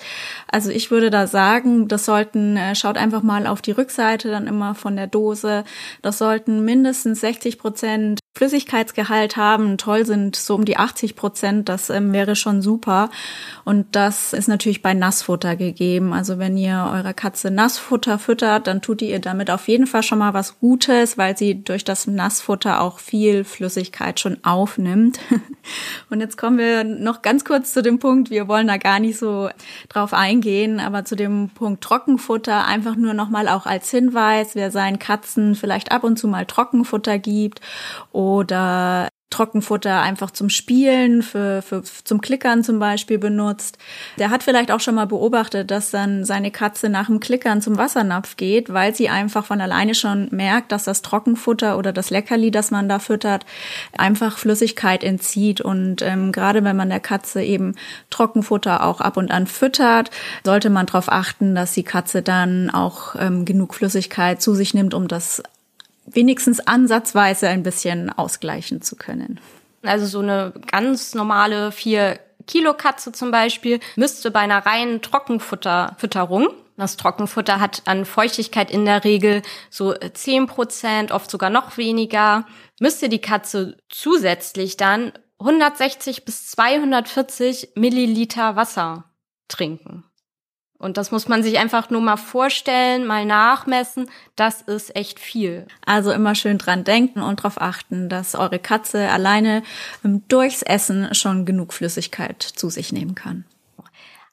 Also 0.51 0.71
ich 0.71 0.89
würde 0.89 1.11
da 1.11 1.27
sagen, 1.27 1.87
das 1.87 2.05
sollten, 2.05 2.57
äh, 2.57 2.73
schaut 2.73 2.97
einfach 2.97 3.21
mal 3.21 3.45
auf 3.45 3.61
die 3.61 3.71
Rückseite 3.71 4.29
dann 4.29 4.47
immer 4.47 4.73
von 4.73 4.95
der 4.95 5.07
Dose. 5.07 5.63
Das 6.01 6.17
sollten 6.17 6.65
mindestens 6.71 7.19
60 7.19 7.57
Prozent 7.57 8.20
Flüssigkeitsgehalt 8.41 9.37
haben. 9.37 9.77
Toll 9.77 10.03
sind 10.03 10.35
so 10.35 10.55
um 10.55 10.65
die 10.65 10.77
80 10.77 11.15
Prozent. 11.15 11.69
Das 11.69 11.91
ähm, 11.91 12.11
wäre 12.11 12.35
schon 12.35 12.63
super. 12.63 13.11
Und 13.65 13.95
das 13.95 14.33
ist 14.33 14.47
natürlich 14.47 14.81
bei 14.81 14.95
Nassfutter 14.95 15.55
gegeben. 15.55 16.11
Also 16.11 16.39
wenn 16.39 16.57
ihr 16.57 16.89
eurer 16.91 17.13
Katze 17.13 17.51
Nassfutter 17.51 18.17
füttert, 18.17 18.65
dann 18.65 18.81
tut 18.81 19.03
ihr 19.03 19.19
damit 19.19 19.51
auf 19.51 19.67
jeden 19.67 19.85
Fall 19.85 20.01
schon 20.01 20.17
mal 20.17 20.33
was 20.33 20.57
Gutes, 20.57 21.19
weil 21.19 21.37
sie 21.37 21.63
durch 21.63 21.83
das 21.83 22.07
Nassfutter 22.07 22.81
auch 22.81 22.97
viel 22.97 23.43
Flüssigkeit 23.43 24.19
schon 24.19 24.43
aufnimmt. 24.43 25.19
Und 26.09 26.19
jetzt 26.19 26.35
kommen 26.35 26.57
wir 26.57 26.83
noch 26.83 27.21
ganz 27.21 27.45
kurz 27.45 27.73
zu 27.73 27.83
dem 27.83 27.99
Punkt. 27.99 28.31
Wir 28.31 28.47
wollen 28.47 28.65
da 28.65 28.77
gar 28.77 28.99
nicht 28.99 29.19
so 29.19 29.51
drauf 29.87 30.13
eingehen, 30.13 30.79
aber 30.79 31.05
zu 31.05 31.15
dem 31.15 31.49
Punkt 31.49 31.83
Trockenfutter 31.83 32.65
einfach 32.65 32.95
nur 32.95 33.13
noch 33.13 33.29
mal 33.29 33.47
auch 33.47 33.67
als 33.67 33.91
Hinweis, 33.91 34.55
wer 34.55 34.71
seinen 34.71 34.97
Katzen 34.97 35.53
vielleicht 35.53 35.91
ab 35.91 36.03
und 36.03 36.17
zu 36.17 36.27
mal 36.27 36.47
Trockenfutter 36.47 37.19
gibt 37.19 37.61
oder 38.31 39.09
Trockenfutter 39.31 40.01
einfach 40.01 40.31
zum 40.31 40.49
Spielen, 40.49 41.23
für, 41.23 41.61
für, 41.61 41.83
zum 41.83 42.21
Klickern 42.21 42.63
zum 42.63 42.79
Beispiel 42.79 43.17
benutzt. 43.17 43.77
Der 44.19 44.29
hat 44.29 44.43
vielleicht 44.43 44.71
auch 44.71 44.81
schon 44.81 44.95
mal 44.95 45.07
beobachtet, 45.07 45.71
dass 45.71 45.89
dann 45.89 46.25
seine 46.25 46.51
Katze 46.51 46.89
nach 46.89 47.07
dem 47.07 47.19
Klickern 47.19 47.61
zum 47.61 47.77
Wassernapf 47.77 48.35
geht, 48.37 48.71
weil 48.71 48.93
sie 48.93 49.09
einfach 49.09 49.45
von 49.45 49.61
alleine 49.61 49.95
schon 49.95 50.27
merkt, 50.31 50.71
dass 50.71 50.83
das 50.83 51.01
Trockenfutter 51.01 51.77
oder 51.77 51.93
das 51.93 52.09
Leckerli, 52.09 52.51
das 52.51 52.71
man 52.71 52.89
da 52.89 52.99
füttert, 52.99 53.45
einfach 53.97 54.37
Flüssigkeit 54.37 55.03
entzieht. 55.03 55.61
Und 55.61 56.01
ähm, 56.01 56.31
gerade 56.31 56.63
wenn 56.63 56.75
man 56.75 56.89
der 56.89 56.99
Katze 56.99 57.41
eben 57.41 57.75
Trockenfutter 58.09 58.83
auch 58.85 58.99
ab 58.99 59.15
und 59.15 59.31
an 59.31 59.47
füttert, 59.47 60.11
sollte 60.43 60.69
man 60.69 60.85
darauf 60.85 61.09
achten, 61.09 61.55
dass 61.55 61.71
die 61.71 61.83
Katze 61.83 62.21
dann 62.21 62.69
auch 62.69 63.15
ähm, 63.17 63.45
genug 63.45 63.75
Flüssigkeit 63.75 64.41
zu 64.41 64.53
sich 64.53 64.73
nimmt, 64.73 64.93
um 64.93 65.07
das 65.07 65.41
wenigstens 66.13 66.59
ansatzweise 66.59 67.47
ein 67.47 67.63
bisschen 67.63 68.09
ausgleichen 68.09 68.81
zu 68.81 68.95
können. 68.95 69.39
Also 69.83 70.05
so 70.05 70.19
eine 70.19 70.53
ganz 70.71 71.15
normale 71.15 71.71
vier 71.71 72.19
Kilo 72.47 72.73
Katze 72.73 73.11
zum 73.11 73.31
Beispiel 73.31 73.79
müsste 73.95 74.31
bei 74.31 74.39
einer 74.39 74.65
reinen 74.65 75.01
Trockenfutterfütterung 75.01 76.49
das 76.81 76.97
Trockenfutter 76.97 77.59
hat 77.59 77.83
an 77.85 78.05
Feuchtigkeit 78.05 78.71
in 78.71 78.85
der 78.85 79.03
Regel 79.03 79.43
so 79.69 79.93
zehn 79.93 80.47
Prozent, 80.47 81.11
oft 81.11 81.29
sogar 81.29 81.51
noch 81.51 81.77
weniger. 81.77 82.47
Müsste 82.79 83.07
die 83.07 83.21
Katze 83.21 83.77
zusätzlich 83.87 84.77
dann 84.77 85.11
160 85.37 86.25
bis 86.25 86.47
240 86.47 87.73
Milliliter 87.75 88.55
Wasser 88.55 89.05
trinken. 89.47 90.05
Und 90.81 90.97
das 90.97 91.11
muss 91.11 91.27
man 91.27 91.43
sich 91.43 91.59
einfach 91.59 91.91
nur 91.91 92.01
mal 92.01 92.17
vorstellen, 92.17 93.05
mal 93.05 93.23
nachmessen. 93.23 94.09
Das 94.35 94.63
ist 94.63 94.95
echt 94.95 95.19
viel. 95.19 95.67
Also 95.85 96.11
immer 96.11 96.33
schön 96.33 96.57
dran 96.57 96.83
denken 96.83 97.21
und 97.21 97.39
darauf 97.39 97.61
achten, 97.61 98.09
dass 98.09 98.33
eure 98.33 98.57
Katze 98.57 99.09
alleine 99.09 99.61
ähm, 100.03 100.23
durchs 100.27 100.63
Essen 100.63 101.13
schon 101.13 101.45
genug 101.45 101.73
Flüssigkeit 101.73 102.41
zu 102.41 102.71
sich 102.71 102.91
nehmen 102.91 103.13
kann. 103.13 103.45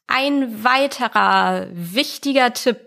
Ein 0.07 0.65
weiterer 0.65 1.67
wichtiger 1.71 2.55
Tipp, 2.55 2.79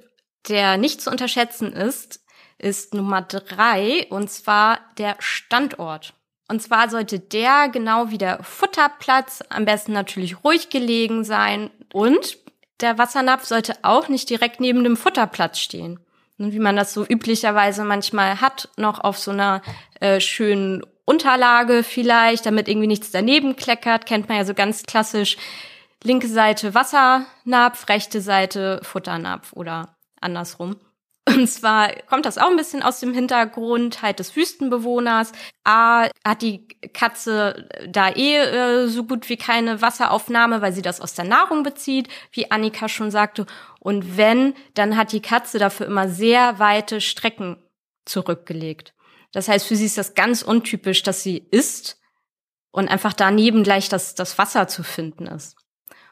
der 0.50 0.78
nicht 0.78 1.00
zu 1.00 1.12
unterschätzen 1.12 1.72
ist, 1.72 2.20
ist 2.58 2.96
Nummer 2.96 3.22
drei, 3.22 4.08
und 4.10 4.32
zwar 4.32 4.80
der 4.98 5.18
Standort. 5.20 6.16
Und 6.48 6.64
zwar 6.64 6.90
sollte 6.90 7.20
der 7.20 7.70
genau 7.70 8.10
wie 8.10 8.18
der 8.18 8.44
Futterplatz 8.44 9.44
am 9.50 9.66
besten 9.66 9.94
natürlich 9.94 10.44
ruhig 10.44 10.70
gelegen 10.70 11.24
sein 11.24 11.70
und 11.94 12.41
der 12.82 12.98
Wassernapf 12.98 13.46
sollte 13.46 13.76
auch 13.84 14.08
nicht 14.08 14.30
direkt 14.30 14.60
neben 14.60 14.84
dem 14.84 14.98
Futterplatz 14.98 15.60
stehen. 15.60 16.00
Wie 16.38 16.60
man 16.60 16.76
das 16.76 16.94
so 16.94 17.06
üblicherweise 17.06 17.84
manchmal 17.84 18.42
hat, 18.42 18.70
noch 18.76 19.00
auf 19.00 19.18
so 19.18 19.32
einer 19.32 19.62
äh, 20.00 20.20
schönen 20.20 20.82
Unterlage 21.06 21.84
vielleicht, 21.84 22.46
damit 22.46 22.68
irgendwie 22.68 22.88
nichts 22.88 23.12
daneben 23.12 23.56
kleckert, 23.56 24.06
kennt 24.06 24.28
man 24.28 24.38
ja 24.38 24.46
so 24.46 24.54
ganz 24.54 24.84
klassisch. 24.84 25.38
Linke 26.04 26.28
Seite 26.28 26.74
Wassernapf, 26.74 27.88
rechte 27.90 28.22
Seite 28.22 28.80
Futternapf 28.84 29.54
oder 29.54 29.96
andersrum. 30.20 30.78
Und 31.28 31.48
zwar 31.48 31.94
kommt 32.10 32.26
das 32.26 32.40
auch 32.40 32.50
ein 32.50 32.58
bisschen 32.58 32.82
aus 32.82 33.00
dem 33.00 33.14
Hintergrund 33.14 34.02
halt 34.02 34.20
des 34.20 34.36
Wüstenbewohners. 34.36 35.32
A 35.64 36.08
hat 36.26 36.42
die 36.42 36.68
Katze 36.94 37.70
da 37.88 38.10
eh 38.10 38.38
äh, 38.38 38.88
so 38.88 39.04
gut 39.04 39.30
wie 39.30 39.38
keine 39.38 39.82
Wasseraufnahme, 39.82 40.62
weil 40.62 40.74
sie 40.74 40.82
das 40.82 41.00
aus 41.00 41.14
der 41.14 41.26
Nahrung 41.26 41.62
bezieht, 41.62 42.08
wie 42.32 42.50
Annika 42.50 42.90
schon 42.90 43.12
sagte. 43.12 43.46
Und 43.80 44.18
wenn, 44.18 44.56
dann 44.74 44.98
hat 44.98 45.12
die 45.12 45.22
Katze 45.22 45.60
dafür 45.60 45.86
immer 45.86 46.10
sehr 46.10 46.58
weite 46.58 47.02
Strecken 47.02 47.58
zurückgelegt. 48.06 48.96
Das 49.32 49.48
heißt, 49.48 49.68
für 49.68 49.76
sie 49.76 49.86
ist 49.86 50.00
das 50.00 50.16
ganz 50.16 50.42
untypisch, 50.42 51.04
dass 51.04 51.22
sie 51.22 51.38
isst 51.52 52.00
und 52.72 52.90
einfach 52.90 53.14
daneben 53.14 53.64
gleich 53.64 53.90
das, 53.90 54.16
das 54.16 54.38
Wasser 54.40 54.68
zu 54.68 54.84
finden 54.84 55.28
ist. 55.28 55.56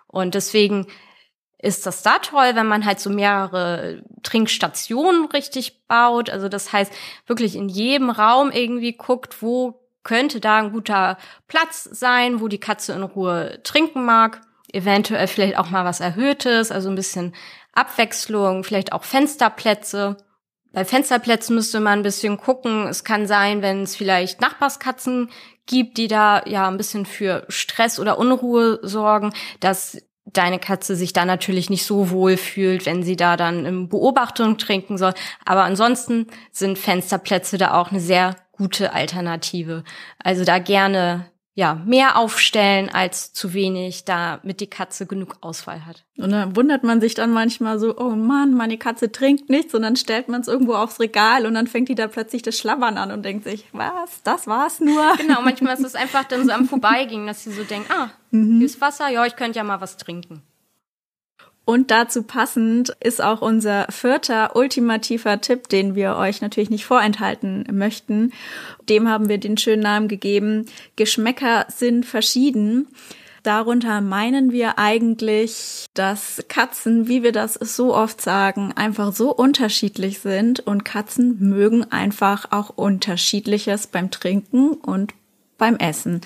Und 0.07 0.35
deswegen 0.35 0.87
ist 1.61 1.85
das 1.85 2.01
da 2.01 2.19
toll, 2.19 2.51
wenn 2.55 2.67
man 2.67 2.85
halt 2.85 2.99
so 2.99 3.09
mehrere 3.09 4.01
Trinkstationen 4.23 5.25
richtig 5.25 5.85
baut. 5.87 6.29
Also 6.29 6.47
das 6.47 6.71
heißt, 6.71 6.91
wirklich 7.27 7.55
in 7.55 7.67
jedem 7.67 8.09
Raum 8.09 8.51
irgendwie 8.51 8.93
guckt, 8.93 9.41
wo 9.41 9.81
könnte 10.03 10.39
da 10.39 10.57
ein 10.57 10.71
guter 10.71 11.17
Platz 11.47 11.83
sein, 11.83 12.39
wo 12.39 12.47
die 12.47 12.59
Katze 12.59 12.93
in 12.93 13.03
Ruhe 13.03 13.59
trinken 13.63 14.05
mag. 14.05 14.41
Eventuell 14.71 15.27
vielleicht 15.27 15.57
auch 15.57 15.69
mal 15.69 15.83
was 15.83 15.99
Erhöhtes, 15.99 16.71
also 16.71 16.89
ein 16.89 16.95
bisschen 16.95 17.35
Abwechslung, 17.73 18.63
vielleicht 18.63 18.93
auch 18.93 19.03
Fensterplätze. 19.03 20.15
Bei 20.71 20.85
Fensterplätzen 20.85 21.55
müsste 21.55 21.79
man 21.79 21.99
ein 21.99 22.03
bisschen 22.03 22.37
gucken. 22.37 22.87
Es 22.87 23.03
kann 23.03 23.27
sein, 23.27 23.61
wenn 23.61 23.83
es 23.83 23.95
vielleicht 23.95 24.39
Nachbarskatzen 24.39 25.29
gibt, 25.65 25.97
die 25.97 26.07
da 26.07 26.43
ja 26.45 26.67
ein 26.67 26.77
bisschen 26.77 27.05
für 27.05 27.45
Stress 27.49 27.99
oder 27.99 28.17
Unruhe 28.17 28.79
sorgen, 28.83 29.33
dass 29.59 29.97
deine 30.33 30.59
Katze 30.59 30.95
sich 30.95 31.13
da 31.13 31.25
natürlich 31.25 31.69
nicht 31.69 31.86
so 31.86 32.09
wohl 32.09 32.38
fühlt, 32.38 32.86
wenn 32.86 33.03
sie 33.03 33.15
da 33.15 33.38
dann 33.38 33.65
in 33.65 33.89
Beobachtung 33.89 34.57
trinken 34.57 34.98
soll. 34.98 35.13
Aber 35.45 35.63
ansonsten 35.63 36.27
sind 36.51 36.77
Fensterplätze 36.77 37.57
da 37.57 37.79
auch 37.79 37.91
eine 37.91 38.00
sehr 38.00 38.36
gute 38.51 38.93
Alternative. 38.93 39.83
Also 40.19 40.43
da 40.43 40.59
gerne 40.59 41.25
ja, 41.59 41.75
mehr 41.85 42.17
aufstellen 42.17 42.87
als 42.87 43.33
zu 43.33 43.53
wenig, 43.53 44.05
damit 44.05 44.61
die 44.61 44.69
Katze 44.69 45.05
genug 45.05 45.35
Auswahl 45.41 45.85
hat. 45.85 46.05
Und 46.17 46.31
dann 46.31 46.55
wundert 46.55 46.85
man 46.85 47.01
sich 47.01 47.15
dann 47.15 47.33
manchmal 47.33 47.79
so, 47.79 47.97
oh 47.97 48.11
Mann, 48.11 48.53
meine 48.53 48.77
Katze 48.77 49.11
trinkt 49.11 49.49
nichts 49.49 49.75
und 49.75 49.81
dann 49.81 49.97
stellt 49.97 50.29
man 50.29 50.39
es 50.39 50.47
irgendwo 50.47 50.75
aufs 50.75 51.01
Regal 51.01 51.45
und 51.45 51.55
dann 51.55 51.67
fängt 51.67 51.89
die 51.89 51.95
da 51.95 52.07
plötzlich 52.07 52.43
das 52.43 52.57
Schlabbern 52.57 52.97
an 52.97 53.11
und 53.11 53.25
denkt 53.25 53.43
sich, 53.43 53.65
was, 53.73 54.23
das 54.23 54.47
war's 54.47 54.79
nur. 54.79 55.03
Genau, 55.19 55.41
manchmal 55.41 55.73
ist 55.73 55.83
es 55.83 55.95
einfach 55.95 56.23
dann 56.23 56.45
so 56.45 56.53
am 56.53 56.65
Vorbeigehen, 56.69 57.27
dass 57.27 57.43
sie 57.43 57.51
so 57.51 57.63
denkt, 57.63 57.91
ah, 57.91 58.09
mhm. 58.31 58.59
hier 58.59 58.65
ist 58.65 58.79
Wasser, 58.79 59.09
ja, 59.09 59.25
ich 59.25 59.35
könnte 59.35 59.57
ja 59.57 59.65
mal 59.65 59.81
was 59.81 59.97
trinken. 59.97 60.41
Und 61.69 61.91
dazu 61.91 62.23
passend 62.23 62.95
ist 62.99 63.23
auch 63.23 63.43
unser 63.43 63.85
vierter 63.91 64.55
ultimativer 64.55 65.39
Tipp, 65.39 65.69
den 65.69 65.93
wir 65.93 66.15
euch 66.15 66.41
natürlich 66.41 66.71
nicht 66.71 66.83
vorenthalten 66.83 67.63
möchten. 67.71 68.33
Dem 68.89 69.07
haben 69.07 69.29
wir 69.29 69.38
den 69.38 69.55
schönen 69.55 69.83
Namen 69.83 70.07
gegeben. 70.07 70.65
Geschmäcker 70.95 71.67
sind 71.69 72.07
verschieden. 72.07 72.88
Darunter 73.43 74.01
meinen 74.01 74.51
wir 74.51 74.79
eigentlich, 74.79 75.85
dass 75.93 76.43
Katzen, 76.47 77.07
wie 77.07 77.21
wir 77.21 77.33
das 77.33 77.53
so 77.53 77.93
oft 77.95 78.19
sagen, 78.19 78.73
einfach 78.75 79.13
so 79.13 79.31
unterschiedlich 79.31 80.21
sind 80.21 80.61
und 80.61 80.85
Katzen 80.85 81.38
mögen 81.38 81.83
einfach 81.91 82.51
auch 82.51 82.71
unterschiedliches 82.71 83.85
beim 83.85 84.09
Trinken 84.09 84.71
und 84.71 85.13
beim 85.59 85.75
Essen. 85.75 86.21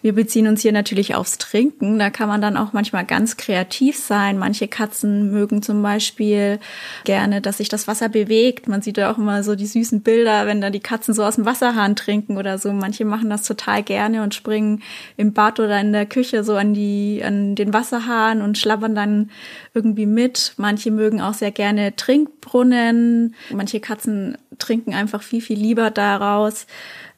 Wir 0.00 0.14
beziehen 0.14 0.46
uns 0.46 0.62
hier 0.62 0.72
natürlich 0.72 1.14
aufs 1.14 1.36
Trinken. 1.36 1.98
Da 1.98 2.08
kann 2.08 2.28
man 2.28 2.40
dann 2.40 2.56
auch 2.56 2.72
manchmal 2.72 3.04
ganz 3.04 3.36
kreativ 3.36 3.98
sein. 3.98 4.38
Manche 4.38 4.68
Katzen 4.68 5.30
mögen 5.30 5.60
zum 5.60 5.82
Beispiel 5.82 6.58
gerne, 7.04 7.42
dass 7.42 7.58
sich 7.58 7.68
das 7.68 7.86
Wasser 7.86 8.08
bewegt. 8.08 8.68
Man 8.68 8.80
sieht 8.80 8.96
ja 8.96 9.12
auch 9.12 9.18
immer 9.18 9.42
so 9.42 9.54
die 9.54 9.66
süßen 9.66 10.00
Bilder, 10.00 10.46
wenn 10.46 10.62
da 10.62 10.70
die 10.70 10.80
Katzen 10.80 11.12
so 11.12 11.22
aus 11.22 11.34
dem 11.34 11.44
Wasserhahn 11.44 11.96
trinken 11.96 12.38
oder 12.38 12.56
so. 12.56 12.72
Manche 12.72 13.04
machen 13.04 13.28
das 13.28 13.42
total 13.42 13.82
gerne 13.82 14.22
und 14.22 14.34
springen 14.34 14.82
im 15.18 15.34
Bad 15.34 15.60
oder 15.60 15.78
in 15.80 15.92
der 15.92 16.06
Küche 16.06 16.44
so 16.44 16.56
an 16.56 16.72
die, 16.72 17.22
an 17.22 17.54
den 17.56 17.74
Wasserhahn 17.74 18.40
und 18.40 18.56
schlabbern 18.56 18.94
dann 18.94 19.30
irgendwie 19.74 20.06
mit. 20.06 20.54
Manche 20.56 20.90
mögen 20.90 21.20
auch 21.20 21.34
sehr 21.34 21.50
gerne 21.50 21.94
Trinkbrunnen. 21.96 23.34
Manche 23.52 23.80
Katzen 23.80 24.38
trinken 24.58 24.94
einfach 24.94 25.22
viel, 25.22 25.40
viel 25.40 25.58
lieber 25.58 25.90
daraus. 25.90 26.66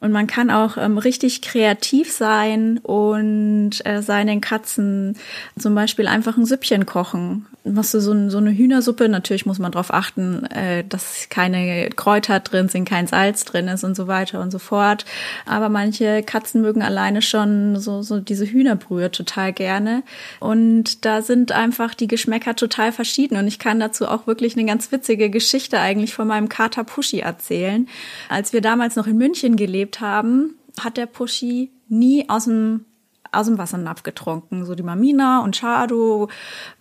Und 0.01 0.13
man 0.13 0.27
kann 0.27 0.51
auch 0.51 0.77
ähm, 0.77 0.97
richtig 0.99 1.43
kreativ 1.43 2.13
sein 2.13 2.79
und 2.79 3.85
äh, 3.85 4.01
seinen 4.01 4.41
Katzen 4.41 5.17
zum 5.59 5.75
Beispiel 5.75 6.07
einfach 6.07 6.37
ein 6.37 6.47
Süppchen 6.47 6.87
kochen. 6.87 7.47
Machst 7.73 7.95
du 7.95 8.01
so, 8.01 8.29
so 8.29 8.39
eine 8.39 8.51
Hühnersuppe, 8.51 9.09
natürlich 9.09 9.47
muss 9.47 9.59
man 9.59 9.73
darauf 9.73 9.93
achten, 9.93 10.45
äh, 10.47 10.85
dass 10.85 11.29
keine 11.29 11.91
Kräuter 11.91 12.41
drin 12.41 12.69
sind, 12.69 12.89
kein 12.89 13.07
Salz 13.07 13.45
drin 13.45 13.69
ist 13.69 13.85
und 13.85 13.97
so 13.97 14.07
weiter 14.07 14.41
und 14.41 14.51
so 14.51 14.59
fort. 14.59 15.05
Aber 15.47 15.69
manche 15.69 16.23
Katzen 16.23 16.63
mögen 16.63 16.83
alleine 16.83 17.23
schon 17.23 17.77
so, 17.77 18.03
so 18.03 18.21
diese 18.21 18.47
Hühnerbrühe 18.47 19.11
total 19.11 19.53
gerne. 19.53 20.03
Und 20.41 21.05
da 21.05 21.23
sind 21.23 21.53
einfach 21.53 21.95
die 21.95 22.09
Geschmäcker 22.09 22.57
total 22.57 22.93
verschieden. 22.93 23.37
Und 23.37 23.47
ich 23.47 23.59
kann 23.59 23.81
dazu 23.81 24.07
auch 24.07 24.27
wirklich 24.27 24.57
eine 24.57 24.67
ganz 24.67 24.91
witzige 24.93 25.31
Geschichte 25.31 25.81
eigentlich 25.81 26.15
von 26.15 26.29
meinem 26.29 26.49
Kater 26.49 26.85
Pushy 26.85 27.21
erzählen. 27.21 27.89
Als 28.29 28.53
wir 28.53 28.61
damals 28.61 28.97
noch 28.97 29.07
in 29.07 29.19
München 29.19 29.57
gelebt 29.57 30.01
haben, 30.01 30.55
hat 30.81 30.97
der 30.97 31.07
Pushy 31.07 31.71
nie 31.89 32.29
aus 32.29 32.45
dem 32.45 32.85
aus 33.33 33.47
dem 33.47 33.59
Wassernapf 33.59 34.03
getrunken. 34.03 34.65
So 34.65 34.75
die 34.75 34.83
Mamina 34.83 35.41
und 35.41 35.57
Chado, 35.57 36.29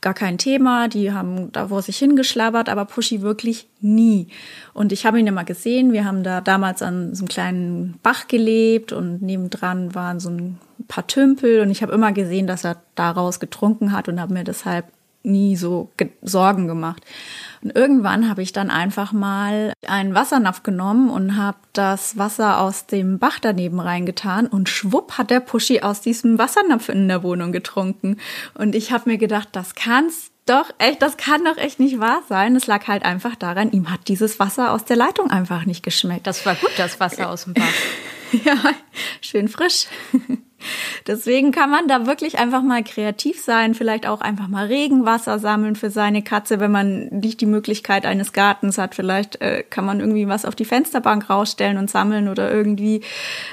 gar 0.01 0.13
kein 0.13 0.37
Thema. 0.37 0.87
Die 0.87 1.11
haben 1.11 1.51
da 1.51 1.67
vor 1.67 1.81
sich 1.81 1.97
hingeschlabbert, 1.97 2.69
aber 2.69 2.85
Pushy 2.85 3.21
wirklich 3.21 3.67
nie. 3.81 4.27
Und 4.73 4.91
ich 4.91 5.05
habe 5.05 5.19
ihn 5.19 5.27
immer 5.27 5.43
gesehen. 5.43 5.93
Wir 5.93 6.05
haben 6.05 6.23
da 6.23 6.41
damals 6.41 6.81
an 6.81 7.15
so 7.15 7.21
einem 7.21 7.29
kleinen 7.29 7.99
Bach 8.03 8.27
gelebt 8.27 8.91
und 8.91 9.21
nebendran 9.21 9.95
waren 9.95 10.19
so 10.19 10.29
ein 10.29 10.59
paar 10.87 11.07
Tümpel 11.07 11.61
und 11.61 11.71
ich 11.71 11.81
habe 11.81 11.93
immer 11.93 12.11
gesehen, 12.11 12.47
dass 12.47 12.63
er 12.63 12.77
daraus 12.95 13.39
getrunken 13.39 13.91
hat 13.91 14.07
und 14.07 14.21
habe 14.21 14.33
mir 14.33 14.43
deshalb 14.43 14.85
nie 15.23 15.55
so 15.55 15.89
Sorgen 16.21 16.67
gemacht. 16.67 17.03
Und 17.67 17.75
irgendwann 17.75 18.29
habe 18.29 18.41
ich 18.41 18.53
dann 18.53 18.69
einfach 18.69 19.11
mal 19.11 19.73
einen 19.85 20.15
Wassernapf 20.15 20.63
genommen 20.63 21.09
und 21.09 21.35
habe 21.35 21.57
das 21.73 22.17
Wasser 22.17 22.61
aus 22.61 22.85
dem 22.85 23.19
Bach 23.19 23.39
daneben 23.41 23.81
reingetan 23.81 24.47
und 24.47 24.69
schwupp 24.69 25.17
hat 25.17 25.31
der 25.31 25.41
Puschi 25.41 25.81
aus 25.81 25.99
diesem 25.99 26.37
Wassernapf 26.37 26.87
in 26.87 27.09
der 27.09 27.23
Wohnung 27.23 27.51
getrunken. 27.51 28.21
Und 28.53 28.73
ich 28.73 28.93
habe 28.93 29.09
mir 29.09 29.17
gedacht, 29.17 29.49
das 29.51 29.75
kann's 29.75 30.31
doch 30.45 30.69
echt, 30.77 31.01
das 31.01 31.17
kann 31.17 31.43
doch 31.43 31.57
echt 31.57 31.81
nicht 31.81 31.99
wahr 31.99 32.23
sein. 32.29 32.55
Es 32.55 32.67
lag 32.67 32.87
halt 32.87 33.03
einfach 33.03 33.35
daran, 33.35 33.73
ihm 33.73 33.91
hat 33.91 34.07
dieses 34.07 34.39
Wasser 34.39 34.71
aus 34.71 34.85
der 34.85 34.95
Leitung 34.95 35.29
einfach 35.29 35.65
nicht 35.65 35.83
geschmeckt. 35.83 36.25
Das 36.25 36.45
war 36.45 36.55
gut, 36.55 36.71
das 36.77 37.01
Wasser 37.01 37.29
aus 37.29 37.43
dem 37.43 37.53
Bach. 37.53 37.65
ja, 38.45 38.55
schön 39.19 39.49
frisch. 39.49 39.87
Deswegen 41.05 41.51
kann 41.51 41.69
man 41.69 41.87
da 41.87 42.05
wirklich 42.05 42.39
einfach 42.39 42.61
mal 42.61 42.83
kreativ 42.83 43.43
sein, 43.43 43.75
vielleicht 43.75 44.07
auch 44.07 44.21
einfach 44.21 44.47
mal 44.47 44.65
Regenwasser 44.65 45.39
sammeln 45.39 45.75
für 45.75 45.89
seine 45.89 46.21
Katze, 46.21 46.59
wenn 46.59 46.71
man 46.71 47.07
nicht 47.07 47.41
die 47.41 47.45
Möglichkeit 47.45 48.05
eines 48.05 48.33
Gartens 48.33 48.77
hat. 48.77 48.95
Vielleicht 48.95 49.39
äh, 49.41 49.63
kann 49.63 49.85
man 49.85 49.99
irgendwie 49.99 50.27
was 50.27 50.45
auf 50.45 50.55
die 50.55 50.65
Fensterbank 50.65 51.29
rausstellen 51.29 51.77
und 51.77 51.89
sammeln 51.89 52.27
oder 52.27 52.51
irgendwie 52.51 53.01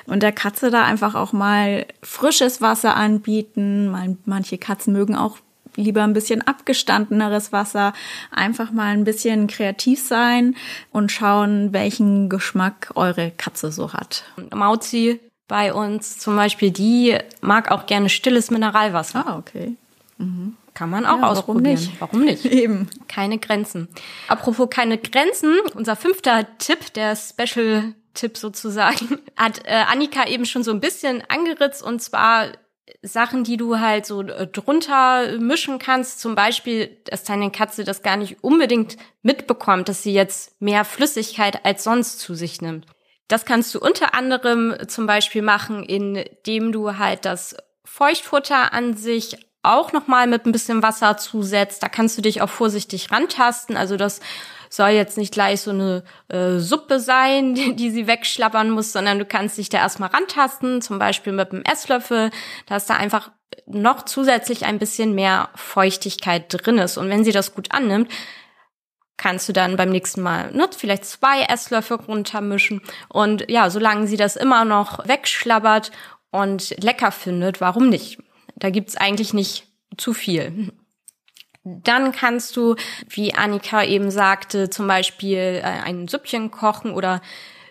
und 0.07 0.23
der 0.23 0.33
Katze 0.33 0.71
da 0.71 0.85
einfach 0.85 1.15
auch 1.15 1.33
mal 1.33 1.87
frisches 2.03 2.61
Wasser 2.61 2.97
anbieten. 2.97 3.95
Manche 4.25 4.59
Katzen 4.59 4.93
mögen 4.93 5.15
auch 5.15 5.39
lieber 5.77 6.03
ein 6.05 6.13
bisschen 6.13 6.43
abgestandeneres 6.43 7.53
Wasser, 7.53 7.93
einfach 8.31 8.71
mal 8.71 8.93
ein 8.93 9.05
bisschen 9.05 9.47
kreativ 9.47 10.01
sein 10.01 10.57
und 10.93 11.11
schauen, 11.11 11.73
welchen 11.73 12.29
Geschmack 12.29 12.93
eure 12.95 13.33
Katze 13.37 13.73
so 13.73 13.93
hat. 13.93 14.25
Mauzi 14.55 15.21
bei 15.49 15.73
uns 15.73 16.19
zum 16.19 16.37
Beispiel, 16.37 16.71
die 16.71 17.19
mag 17.41 17.71
auch 17.71 17.87
gerne 17.87 18.09
stilles 18.09 18.51
Mineralwasser. 18.51 19.25
Ah, 19.27 19.39
okay. 19.39 19.77
Mhm. 20.19 20.57
Kann 20.75 20.91
man 20.91 21.07
auch 21.07 21.19
ja, 21.19 21.29
ausprobieren. 21.29 21.65
Warum 21.65 21.81
nicht? 21.85 22.01
Warum 22.01 22.21
nicht? 22.25 22.45
Eben. 22.63 22.91
Keine 23.09 23.39
Grenzen. 23.39 23.89
Apropos 24.27 24.69
keine 24.71 24.99
Grenzen, 24.99 25.57
unser 25.75 25.95
fünfter 25.95 26.47
Tipp, 26.59 26.93
der 26.95 27.15
Special 27.17 27.95
Tipp 28.15 28.37
sozusagen, 28.37 29.19
hat 29.37 29.63
äh, 29.65 29.85
Annika 29.91 30.27
eben 30.27 30.47
schon 30.47 30.63
so 30.63 30.73
ein 30.73 30.81
bisschen 30.81 31.23
angeritzt 31.29 31.83
und 31.83 32.01
zwar 32.01 32.49
Sachen, 33.03 33.45
die 33.45 33.57
du 33.57 33.79
halt 33.79 34.07
so 34.07 34.23
äh, 34.23 34.47
drunter 34.47 35.39
mischen 35.39 35.79
kannst. 35.79 36.21
Zum 36.21 36.35
Beispiel, 36.35 36.97
dass 37.05 37.25
deine 37.25 37.51
Katze 37.51 37.85
das 37.85 38.03
gar 38.03 38.17
nicht 38.17 38.43
unbedingt 38.43 38.97
mitbekommt, 39.23 39.89
dass 39.89 40.03
sie 40.03 40.13
jetzt 40.13 40.61
mehr 40.61 40.85
Flüssigkeit 40.85 41.65
als 41.65 41.85
sonst 41.85 42.19
zu 42.19 42.35
sich 42.35 42.61
nimmt. 42.61 42.87
Das 43.29 43.45
kannst 43.45 43.75
du 43.75 43.81
unter 43.81 44.15
anderem 44.15 44.75
zum 44.87 45.07
Beispiel 45.07 45.43
machen, 45.43 45.83
indem 45.85 46.73
du 46.73 46.99
halt 46.99 47.25
das 47.25 47.57
Feuchtfutter 47.85 48.73
an 48.73 48.97
sich 48.97 49.39
auch 49.63 49.93
nochmal 49.93 50.27
mit 50.27 50.47
ein 50.47 50.53
bisschen 50.53 50.83
Wasser 50.83 51.17
zusetzt. 51.17 51.83
Da 51.83 51.89
kannst 51.89 52.19
du 52.19 52.23
dich 52.23 52.43
auch 52.43 52.51
vorsichtig 52.51 53.11
rantasten. 53.11 53.77
Also 53.77 53.97
das 53.97 54.21
soll 54.69 54.91
jetzt 54.91 55.17
nicht 55.17 55.33
gleich 55.33 55.63
so 55.63 55.71
eine 55.71 56.05
äh, 56.29 56.59
Suppe 56.59 57.01
sein, 57.01 57.55
die, 57.55 57.75
die 57.75 57.91
sie 57.91 58.07
wegschlappern 58.07 58.71
muss, 58.71 58.93
sondern 58.93 59.19
du 59.19 59.25
kannst 59.25 59.59
dich 59.59 59.69
da 59.69 59.79
erstmal 59.79 60.11
rantasten, 60.11 60.83
zum 60.83 60.99
Beispiel 60.99 61.33
mit 61.33 61.53
einem 61.53 61.63
Esslöffel, 61.63 62.31
dass 62.67 62.87
da 62.87 62.97
einfach 62.97 63.31
noch 63.67 64.05
zusätzlich 64.05 64.67
ein 64.67 64.79
bisschen 64.79 65.15
mehr 65.15 65.49
Feuchtigkeit 65.55 66.47
drin 66.49 66.79
ist. 66.79 66.99
Und 66.99 67.09
wenn 67.09 67.25
sie 67.25 67.33
das 67.33 67.55
gut 67.55 67.73
annimmt, 67.73 68.11
kannst 69.17 69.49
du 69.49 69.53
dann 69.53 69.77
beim 69.77 69.91
nächsten 69.91 70.23
Mal 70.23 70.53
ne, 70.53 70.69
vielleicht 70.77 71.05
zwei 71.05 71.43
Esslöffel 71.43 71.99
runtermischen. 71.99 72.83
Und 73.09 73.49
ja, 73.49 73.71
solange 73.71 74.07
sie 74.07 74.17
das 74.17 74.37
immer 74.37 74.65
noch 74.65 75.07
wegschlabbert 75.07 75.93
und 76.31 76.75
lecker 76.83 77.13
findet, 77.13 77.61
warum 77.61 77.89
nicht? 77.89 78.19
Da 78.57 78.71
gibt's 78.71 78.97
eigentlich 78.97 79.35
nicht 79.35 79.67
zu 79.97 80.13
viel. 80.13 80.73
Dann 81.65 82.13
kannst 82.13 82.57
du, 82.57 82.77
wie 83.09 83.35
Annika 83.35 83.83
eben 83.85 84.11
sagte, 84.11 84.69
zum 84.69 84.87
Beispiel 84.87 85.61
äh, 85.63 85.63
ein 85.63 86.09
Süppchen 86.09 86.51
kochen 86.51 86.93
oder 86.93 87.23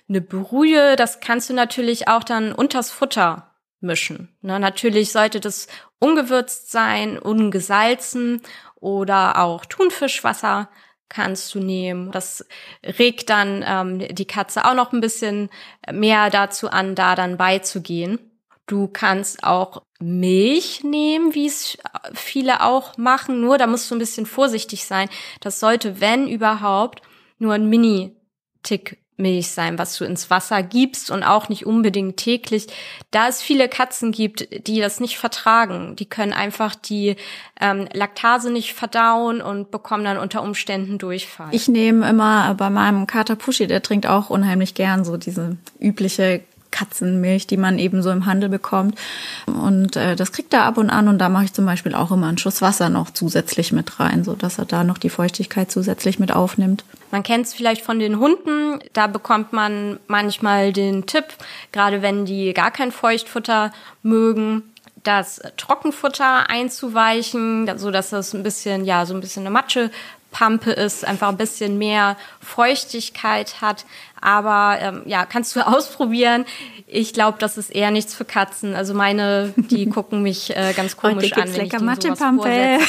eine 0.10 0.22
Brühe. 0.22 0.96
Das 0.96 1.20
kannst 1.20 1.50
du 1.50 1.54
natürlich 1.54 2.08
auch 2.08 2.24
dann 2.24 2.54
unters 2.54 2.90
Futter 2.90 3.52
mischen. 3.82 4.36
Ne, 4.42 4.60
natürlich 4.60 5.12
sollte 5.12 5.40
das 5.40 5.68
ungewürzt 6.00 6.72
sein, 6.72 7.20
ungesalzen 7.20 8.42
oder 8.76 9.40
auch 9.40 9.66
Thunfischwasser 9.66 10.70
kannst 11.10 11.54
du 11.54 11.60
nehmen. 11.60 12.12
Das 12.12 12.46
regt 12.84 13.30
dann 13.30 13.64
ähm, 13.66 14.16
die 14.16 14.26
Katze 14.26 14.66
auch 14.66 14.74
noch 14.74 14.94
ein 14.94 15.02
bisschen 15.02 15.50
mehr 15.92 16.30
dazu 16.30 16.70
an, 16.70 16.96
da 16.96 17.16
dann 17.16 17.38
beizugehen. 17.38 18.20
Du 18.66 18.88
kannst 18.88 19.44
auch 19.44 19.84
Milch 20.00 20.84
nehmen, 20.84 21.36
wie 21.36 21.48
es 21.48 21.78
viele 22.14 22.64
auch 22.64 22.98
machen, 22.98 23.42
nur 23.42 23.58
da 23.58 23.68
musst 23.68 23.92
du 23.92 23.96
ein 23.96 24.00
bisschen 24.00 24.26
vorsichtig 24.26 24.86
sein. 24.86 25.10
Das 25.42 25.60
sollte, 25.60 26.00
wenn 26.00 26.28
überhaupt, 26.28 27.02
nur 27.40 27.54
ein 27.54 27.68
Mini-Tick 27.70 29.03
Milch 29.18 29.52
sein, 29.52 29.78
was 29.78 29.98
du 29.98 30.06
ins 30.06 30.30
Wasser 30.30 30.64
gibst 30.64 31.12
und 31.12 31.24
auch 31.24 31.50
nicht 31.50 31.66
unbedingt 31.66 32.18
täglich. 32.18 32.68
Da 33.12 33.28
es 33.28 33.42
viele 33.42 33.70
Katzen 33.70 34.12
gibt, 34.12 34.68
die 34.68 34.80
das 34.80 35.00
nicht 35.00 35.18
vertragen, 35.18 35.96
die 35.96 36.06
können 36.06 36.34
einfach 36.34 36.76
die 36.76 37.16
ähm, 37.62 37.88
Laktase 37.94 38.52
nicht 38.52 38.74
verdauen 38.74 39.42
und 39.42 39.70
bekommen 39.72 40.04
dann 40.04 40.18
unter 40.18 40.42
Umständen 40.42 40.98
Durchfall. 40.98 41.50
Ich 41.52 41.68
nehme 41.68 42.10
immer 42.10 42.56
bei 42.56 42.70
meinem 42.70 43.06
Kater 43.06 43.36
Pushy, 43.36 43.68
der 43.68 43.84
trinkt 43.84 44.08
auch 44.08 44.30
unheimlich 44.30 44.74
gern 44.74 45.06
so 45.06 45.18
diese 45.18 45.58
übliche 45.80 46.42
Katzenmilch, 46.74 47.48
die 47.48 47.56
man 47.56 47.80
eben 47.80 48.02
so 48.02 48.12
im 48.12 48.26
Handel 48.26 48.50
bekommt. 48.50 49.00
Und 49.46 49.96
äh, 49.96 50.18
das 50.18 50.34
kriegt 50.34 50.54
er 50.54 50.66
ab 50.66 50.78
und 50.78 50.90
an 50.90 51.08
und 51.08 51.20
da 51.20 51.30
mache 51.30 51.46
ich 51.46 51.54
zum 51.54 51.66
Beispiel 51.66 51.96
auch 51.96 52.12
immer 52.12 52.28
einen 52.28 52.38
Schuss 52.38 52.62
Wasser 52.62 52.90
noch 52.90 53.12
zusätzlich 53.12 53.72
mit 53.72 54.00
rein, 54.02 54.26
so 54.26 54.34
dass 54.34 54.60
er 54.60 54.66
da 54.66 54.84
noch 54.84 54.98
die 54.98 55.10
Feuchtigkeit 55.10 55.72
zusätzlich 55.72 56.20
mit 56.20 56.34
aufnimmt. 56.34 56.84
Man 57.12 57.24
kennt 57.24 57.46
es 57.46 57.54
vielleicht 57.54 57.86
von 57.86 58.00
den 58.00 58.20
Hunden, 58.20 58.80
da 58.94 59.08
bekommt 59.08 59.54
man 59.54 60.00
manchmal 60.08 60.74
den 60.74 61.06
Tipp, 61.06 61.26
gerade 61.72 62.02
wenn 62.02 62.26
die 62.26 62.54
gar 62.54 62.72
kein 62.72 62.92
Feuchtfutter 62.92 63.72
mögen, 64.02 64.64
das 65.04 65.42
Trockenfutter 65.58 66.50
einzuweichen, 66.50 67.78
so 67.78 67.92
dass 67.92 68.10
das 68.10 68.34
ein 68.34 68.44
bisschen, 68.44 68.86
ja, 68.86 69.06
so 69.06 69.14
ein 69.14 69.22
bisschen 69.22 69.44
eine 69.44 69.52
Matsche 69.52 69.92
Pampe 70.34 70.72
ist, 70.72 71.06
einfach 71.06 71.30
ein 71.30 71.38
bisschen 71.38 71.78
mehr 71.78 72.18
Feuchtigkeit 72.42 73.62
hat. 73.62 73.86
Aber 74.20 74.78
ähm, 74.82 75.04
ja, 75.06 75.26
kannst 75.26 75.56
du 75.56 75.62
ausprobieren. 75.66 76.46
Ich 76.88 77.14
glaube, 77.14 77.38
das 77.40 77.58
ist 77.58 77.70
eher 77.70 77.92
nichts 77.92 78.14
für 78.14 78.26
Katzen. 78.26 78.76
Also 78.76 78.94
meine, 78.94 79.54
die 79.56 79.86
gucken 79.90 80.22
mich 80.22 80.54
äh, 80.56 80.74
ganz 80.76 80.98
komisch 80.98 81.32
Heute 81.32 81.44
an, 81.44 81.54
wenn 81.54 81.62
lecker 81.62 81.78
ich 81.78 81.84
Mattepampe. 81.84 82.80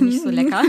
nicht 0.00 0.22
so 0.22 0.30
lecker. 0.30 0.62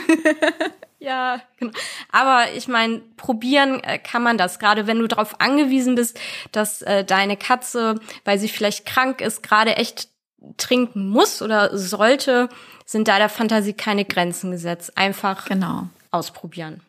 ja, 1.00 1.42
genau. 1.58 1.72
Aber 2.12 2.46
ich 2.56 2.68
meine, 2.68 3.00
probieren 3.18 3.82
äh, 3.84 3.98
kann 3.98 4.22
man 4.22 4.38
das. 4.38 4.60
Gerade 4.60 4.86
wenn 4.86 5.00
du 5.00 5.08
darauf 5.08 5.40
angewiesen 5.40 5.96
bist, 5.96 6.20
dass 6.52 6.82
äh, 6.84 7.04
deine 7.04 7.38
Katze, 7.38 7.96
weil 8.26 8.38
sie 8.38 8.50
vielleicht 8.50 8.86
krank 8.86 9.22
ist, 9.22 9.42
gerade 9.42 9.78
echt 9.78 10.10
trinken 10.58 11.10
muss 11.10 11.42
oder 11.42 11.76
sollte, 11.76 12.50
sind 12.86 13.08
da 13.08 13.18
der 13.18 13.30
Fantasie 13.30 13.74
keine 13.74 14.06
Grenzen 14.06 14.52
gesetzt. 14.52 14.96
Einfach 14.96 15.46
genau 15.46 15.88
ausprobieren. 16.16 16.82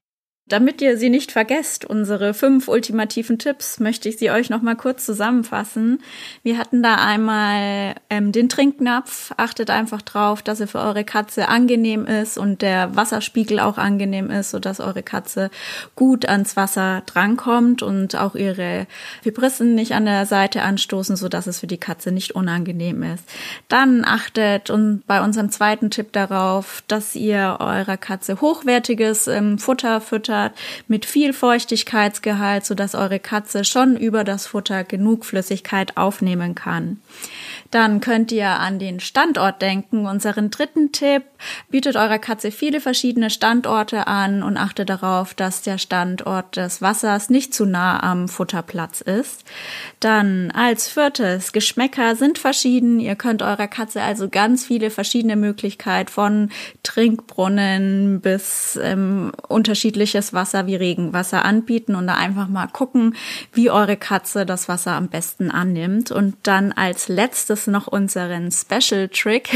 Damit 0.48 0.80
ihr 0.80 0.96
sie 0.96 1.10
nicht 1.10 1.32
vergesst, 1.32 1.84
unsere 1.84 2.32
fünf 2.32 2.68
ultimativen 2.68 3.36
Tipps, 3.36 3.80
möchte 3.80 4.08
ich 4.08 4.16
sie 4.16 4.30
euch 4.30 4.48
noch 4.48 4.62
mal 4.62 4.76
kurz 4.76 5.04
zusammenfassen. 5.04 5.98
Wir 6.44 6.56
hatten 6.56 6.84
da 6.84 7.04
einmal 7.04 7.96
ähm, 8.10 8.30
den 8.30 8.48
Trinknapf. 8.48 9.34
Achtet 9.38 9.70
einfach 9.70 10.02
drauf, 10.02 10.42
dass 10.42 10.60
er 10.60 10.68
für 10.68 10.78
eure 10.78 11.02
Katze 11.02 11.48
angenehm 11.48 12.06
ist 12.06 12.38
und 12.38 12.62
der 12.62 12.94
Wasserspiegel 12.94 13.58
auch 13.58 13.76
angenehm 13.76 14.30
ist, 14.30 14.52
sodass 14.52 14.78
eure 14.78 15.02
Katze 15.02 15.50
gut 15.96 16.28
ans 16.28 16.54
Wasser 16.54 17.02
drankommt 17.06 17.82
und 17.82 18.14
auch 18.14 18.36
ihre 18.36 18.86
Vibrissen 19.24 19.74
nicht 19.74 19.94
an 19.94 20.04
der 20.04 20.26
Seite 20.26 20.62
anstoßen, 20.62 21.16
sodass 21.16 21.48
es 21.48 21.58
für 21.58 21.66
die 21.66 21.76
Katze 21.76 22.12
nicht 22.12 22.36
unangenehm 22.36 23.02
ist. 23.02 23.24
Dann 23.66 24.04
achtet 24.04 24.70
und 24.70 25.04
bei 25.08 25.24
unserem 25.24 25.50
zweiten 25.50 25.90
Tipp 25.90 26.12
darauf, 26.12 26.84
dass 26.86 27.16
ihr 27.16 27.56
eurer 27.58 27.96
Katze 27.96 28.40
hochwertiges 28.40 29.26
ähm, 29.26 29.58
Futter 29.58 30.00
füttert 30.00 30.35
gefüttert 30.36 30.52
mit 30.88 31.04
viel 31.04 31.32
Feuchtigkeitsgehalt, 31.32 32.64
sodass 32.64 32.94
eure 32.94 33.18
Katze 33.18 33.64
schon 33.64 33.96
über 33.96 34.24
das 34.24 34.46
Futter 34.46 34.84
genug 34.84 35.24
Flüssigkeit 35.24 35.96
aufnehmen 35.96 36.54
kann. 36.54 37.00
Dann 37.70 38.00
könnt 38.00 38.30
ihr 38.32 38.48
an 38.48 38.78
den 38.78 39.00
Standort 39.00 39.60
denken. 39.60 40.06
Unseren 40.06 40.50
dritten 40.50 40.92
Tipp 40.92 41.22
bietet 41.68 41.96
eurer 41.96 42.18
Katze 42.18 42.50
viele 42.50 42.80
verschiedene 42.80 43.30
Standorte 43.30 44.06
an 44.06 44.42
und 44.42 44.56
achtet 44.56 44.88
darauf, 44.88 45.34
dass 45.34 45.62
der 45.62 45.78
Standort 45.78 46.56
des 46.56 46.80
Wassers 46.80 47.28
nicht 47.28 47.52
zu 47.52 47.66
nah 47.66 48.02
am 48.02 48.28
Futterplatz 48.28 49.00
ist. 49.00 49.44
Dann 50.00 50.52
als 50.52 50.88
viertes, 50.88 51.52
Geschmäcker 51.52 52.14
sind 52.14 52.38
verschieden. 52.38 53.00
Ihr 53.00 53.16
könnt 53.16 53.42
eurer 53.42 53.68
Katze 53.68 54.00
also 54.02 54.28
ganz 54.28 54.64
viele 54.64 54.90
verschiedene 54.90 55.36
Möglichkeiten 55.36 56.10
von 56.10 56.50
Trinkbrunnen 56.82 58.20
bis 58.20 58.78
ähm, 58.82 59.32
unterschiedliches 60.26 60.32
Wasser 60.32 60.66
wie 60.66 60.76
Regenwasser 60.76 61.44
anbieten 61.44 61.94
und 61.94 62.06
da 62.06 62.14
einfach 62.14 62.48
mal 62.48 62.66
gucken, 62.66 63.14
wie 63.52 63.70
eure 63.70 63.96
Katze 63.96 64.46
das 64.46 64.68
Wasser 64.68 64.92
am 64.92 65.08
besten 65.08 65.50
annimmt. 65.50 66.10
Und 66.10 66.36
dann 66.42 66.72
als 66.72 67.08
letztes 67.08 67.66
noch 67.66 67.86
unseren 67.86 68.50
Special 68.50 69.08
Trick, 69.08 69.50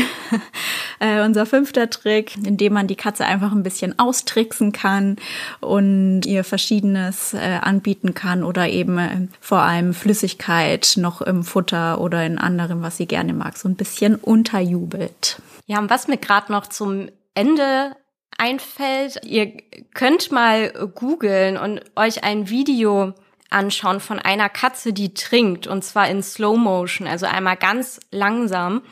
äh, 1.00 1.22
unser 1.22 1.46
fünfter 1.46 1.88
Trick, 1.90 2.36
in 2.36 2.56
dem 2.56 2.72
man 2.72 2.86
die 2.86 2.96
Katze 2.96 3.24
einfach 3.24 3.52
ein 3.52 3.62
bisschen 3.62 3.98
austricksen 3.98 4.72
kann 4.72 5.16
und 5.60 6.22
ihr 6.26 6.44
verschiedenes 6.44 7.34
äh, 7.34 7.58
anbieten 7.60 8.14
kann 8.14 8.44
oder 8.44 8.68
eben 8.68 8.98
äh, 8.98 9.28
vor 9.40 9.60
allem 9.60 9.94
Flüssigkeit 9.94 10.94
noch 10.96 11.22
im 11.22 11.44
Futter 11.44 12.00
oder 12.00 12.24
in 12.24 12.38
anderem, 12.38 12.82
was 12.82 12.96
sie 12.96 13.06
gerne 13.06 13.32
mag, 13.32 13.56
so 13.56 13.68
ein 13.68 13.76
bisschen 13.76 14.16
unterjubelt. 14.16 15.40
Ja, 15.66 15.78
und 15.78 15.90
was 15.90 16.08
mir 16.08 16.16
gerade 16.16 16.50
noch 16.50 16.66
zum 16.66 17.08
Ende 17.34 17.92
einfällt, 18.38 19.20
ihr 19.24 19.52
könnt 19.94 20.32
mal 20.32 20.70
googeln 20.94 21.56
und 21.56 21.82
euch 21.96 22.24
ein 22.24 22.48
Video 22.48 23.14
anschauen 23.50 24.00
von 24.00 24.18
einer 24.18 24.48
Katze, 24.48 24.92
die 24.92 25.12
trinkt 25.12 25.66
und 25.66 25.84
zwar 25.84 26.08
in 26.08 26.22
Slow 26.22 26.56
Motion, 26.56 27.06
also 27.06 27.26
einmal 27.26 27.56
ganz 27.56 28.00
langsam. 28.10 28.82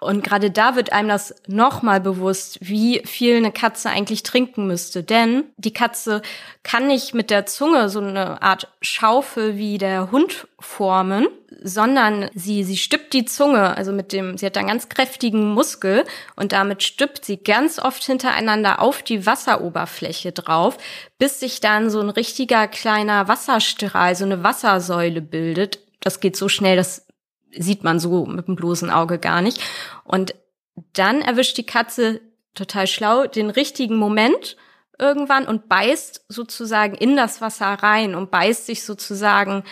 Und 0.00 0.24
gerade 0.24 0.50
da 0.50 0.74
wird 0.74 0.92
einem 0.92 1.08
das 1.08 1.34
nochmal 1.46 2.00
bewusst, 2.00 2.58
wie 2.60 3.02
viel 3.04 3.36
eine 3.36 3.52
Katze 3.52 3.88
eigentlich 3.88 4.24
trinken 4.24 4.66
müsste. 4.66 5.04
Denn 5.04 5.44
die 5.56 5.72
Katze 5.72 6.22
kann 6.64 6.88
nicht 6.88 7.14
mit 7.14 7.30
der 7.30 7.46
Zunge 7.46 7.88
so 7.88 8.00
eine 8.00 8.42
Art 8.42 8.66
Schaufel 8.80 9.56
wie 9.56 9.78
der 9.78 10.10
Hund 10.10 10.48
formen, 10.58 11.28
sondern 11.64 12.28
sie, 12.34 12.64
sie 12.64 12.76
stippt 12.76 13.12
die 13.12 13.24
Zunge, 13.24 13.76
also 13.76 13.92
mit 13.92 14.12
dem, 14.12 14.36
sie 14.38 14.46
hat 14.46 14.56
einen 14.56 14.68
ganz 14.68 14.88
kräftigen 14.88 15.52
Muskel 15.52 16.04
und 16.36 16.52
damit 16.52 16.82
stippt 16.82 17.24
sie 17.24 17.36
ganz 17.36 17.78
oft 17.78 18.04
hintereinander 18.04 18.80
auf 18.80 19.02
die 19.02 19.26
Wasseroberfläche 19.26 20.32
drauf, 20.32 20.78
bis 21.18 21.40
sich 21.40 21.60
dann 21.60 21.90
so 21.90 22.00
ein 22.00 22.10
richtiger 22.10 22.68
kleiner 22.68 23.28
Wasserstrahl, 23.28 24.14
so 24.14 24.24
eine 24.24 24.42
Wassersäule 24.42 25.20
bildet. 25.20 25.80
Das 26.00 26.20
geht 26.20 26.36
so 26.36 26.48
schnell, 26.48 26.76
dass 26.76 27.06
sieht 27.56 27.84
man 27.84 27.98
so 27.98 28.26
mit 28.26 28.48
dem 28.48 28.56
bloßen 28.56 28.90
Auge 28.90 29.18
gar 29.18 29.42
nicht. 29.42 29.60
Und 30.04 30.34
dann 30.94 31.20
erwischt 31.20 31.58
die 31.58 31.66
Katze 31.66 32.20
total 32.54 32.86
schlau, 32.86 33.26
den 33.26 33.50
richtigen 33.50 33.96
Moment 33.96 34.56
irgendwann 34.98 35.46
und 35.46 35.68
beißt 35.68 36.26
sozusagen 36.28 36.94
in 36.94 37.16
das 37.16 37.40
Wasser 37.40 37.66
rein 37.66 38.14
und 38.14 38.30
beißt 38.30 38.66
sich 38.66 38.84
sozusagen, 38.84 39.64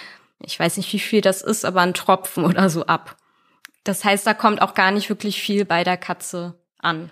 ich 0.44 0.58
weiß 0.58 0.76
nicht, 0.76 0.92
wie 0.92 0.98
viel 0.98 1.20
das 1.20 1.42
ist, 1.42 1.64
aber 1.64 1.80
ein 1.80 1.94
Tropfen 1.94 2.44
oder 2.44 2.70
so 2.70 2.86
ab. 2.86 3.16
Das 3.84 4.04
heißt, 4.04 4.26
da 4.26 4.34
kommt 4.34 4.62
auch 4.62 4.74
gar 4.74 4.90
nicht 4.90 5.08
wirklich 5.08 5.40
viel 5.40 5.64
bei 5.64 5.84
der 5.84 5.96
Katze 5.96 6.58
an. 6.78 7.10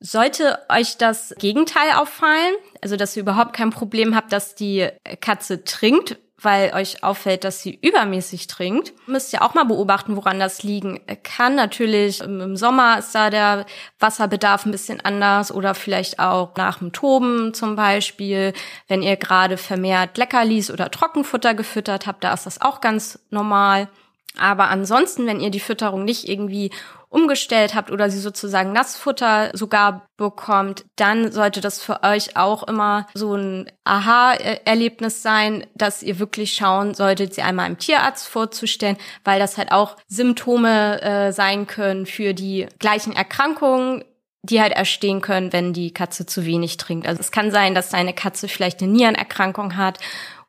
Sollte 0.00 0.58
euch 0.68 0.96
das 0.96 1.34
Gegenteil 1.38 1.92
auffallen, 1.92 2.54
also 2.80 2.96
dass 2.96 3.16
ihr 3.16 3.22
überhaupt 3.22 3.52
kein 3.52 3.70
Problem 3.70 4.16
habt, 4.16 4.32
dass 4.32 4.54
die 4.54 4.88
Katze 5.20 5.64
trinkt, 5.64 6.18
weil 6.42 6.74
euch 6.74 7.02
auffällt, 7.02 7.44
dass 7.44 7.62
sie 7.62 7.78
übermäßig 7.80 8.46
trinkt, 8.46 8.92
müsst 9.06 9.32
ihr 9.32 9.42
auch 9.42 9.54
mal 9.54 9.64
beobachten, 9.64 10.16
woran 10.16 10.40
das 10.40 10.62
liegen 10.62 11.00
kann. 11.22 11.54
Natürlich 11.54 12.20
im 12.20 12.56
Sommer 12.56 12.98
ist 12.98 13.14
da 13.14 13.30
der 13.30 13.66
Wasserbedarf 14.00 14.66
ein 14.66 14.72
bisschen 14.72 15.00
anders 15.00 15.52
oder 15.52 15.74
vielleicht 15.74 16.18
auch 16.18 16.54
nach 16.56 16.78
dem 16.78 16.92
Toben 16.92 17.54
zum 17.54 17.76
Beispiel. 17.76 18.52
Wenn 18.88 19.02
ihr 19.02 19.16
gerade 19.16 19.56
vermehrt 19.56 20.18
Leckerlis 20.18 20.70
oder 20.70 20.90
Trockenfutter 20.90 21.54
gefüttert 21.54 22.06
habt, 22.06 22.24
da 22.24 22.32
ist 22.34 22.46
das 22.46 22.60
auch 22.60 22.80
ganz 22.80 23.18
normal. 23.30 23.88
Aber 24.38 24.68
ansonsten, 24.68 25.26
wenn 25.26 25.40
ihr 25.40 25.50
die 25.50 25.60
Fütterung 25.60 26.04
nicht 26.04 26.28
irgendwie 26.28 26.70
umgestellt 27.12 27.74
habt 27.74 27.90
oder 27.90 28.10
sie 28.10 28.18
sozusagen 28.18 28.72
Nassfutter 28.72 29.50
sogar 29.52 30.06
bekommt, 30.16 30.84
dann 30.96 31.30
sollte 31.30 31.60
das 31.60 31.82
für 31.82 32.02
euch 32.02 32.36
auch 32.36 32.62
immer 32.62 33.06
so 33.14 33.34
ein 33.34 33.70
Aha-Erlebnis 33.84 35.22
sein, 35.22 35.66
dass 35.74 36.02
ihr 36.02 36.18
wirklich 36.18 36.54
schauen 36.54 36.94
solltet, 36.94 37.34
sie 37.34 37.42
einmal 37.42 37.66
einem 37.66 37.78
Tierarzt 37.78 38.26
vorzustellen, 38.26 38.96
weil 39.24 39.38
das 39.38 39.58
halt 39.58 39.72
auch 39.72 39.96
Symptome 40.08 41.02
äh, 41.02 41.32
sein 41.32 41.66
können 41.66 42.06
für 42.06 42.32
die 42.32 42.66
gleichen 42.78 43.12
Erkrankungen, 43.12 44.04
die 44.42 44.60
halt 44.60 44.72
erstehen 44.72 45.20
können, 45.20 45.52
wenn 45.52 45.72
die 45.72 45.92
Katze 45.92 46.26
zu 46.26 46.46
wenig 46.46 46.78
trinkt. 46.78 47.06
Also 47.06 47.20
es 47.20 47.30
kann 47.30 47.50
sein, 47.50 47.74
dass 47.74 47.90
deine 47.90 48.14
Katze 48.14 48.48
vielleicht 48.48 48.82
eine 48.82 48.90
Nierenerkrankung 48.90 49.76
hat 49.76 49.98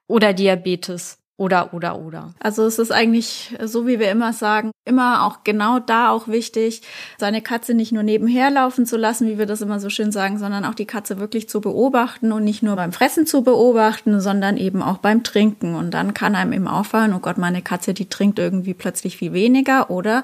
oder 0.07 0.33
Diabetes 0.33 1.19
oder, 1.35 1.73
oder, 1.73 1.99
oder. 1.99 2.33
Also 2.39 2.65
es 2.65 2.77
ist 2.77 2.91
eigentlich, 2.91 3.55
so 3.63 3.87
wie 3.87 3.99
wir 3.99 4.11
immer 4.11 4.33
sagen, 4.33 4.71
immer 4.85 5.25
auch 5.25 5.43
genau 5.43 5.79
da 5.79 6.11
auch 6.11 6.27
wichtig, 6.27 6.83
seine 7.17 7.41
Katze 7.41 7.73
nicht 7.73 7.91
nur 7.91 8.03
nebenher 8.03 8.51
laufen 8.51 8.85
zu 8.85 8.97
lassen, 8.97 9.27
wie 9.27 9.39
wir 9.39 9.47
das 9.47 9.61
immer 9.61 9.79
so 9.79 9.89
schön 9.89 10.11
sagen, 10.11 10.37
sondern 10.37 10.63
auch 10.63 10.75
die 10.75 10.85
Katze 10.85 11.19
wirklich 11.19 11.49
zu 11.49 11.59
beobachten 11.59 12.31
und 12.31 12.43
nicht 12.43 12.61
nur 12.61 12.75
beim 12.75 12.91
Fressen 12.91 13.25
zu 13.25 13.41
beobachten, 13.41 14.21
sondern 14.21 14.57
eben 14.57 14.83
auch 14.83 14.99
beim 14.99 15.23
Trinken. 15.23 15.73
Und 15.75 15.91
dann 15.91 16.13
kann 16.13 16.35
einem 16.35 16.53
eben 16.53 16.67
auffallen, 16.67 17.13
oh 17.13 17.19
Gott, 17.19 17.39
meine 17.39 17.63
Katze, 17.63 17.95
die 17.95 18.09
trinkt 18.09 18.37
irgendwie 18.37 18.75
plötzlich 18.75 19.17
viel 19.17 19.33
weniger 19.33 19.89
oder 19.89 20.23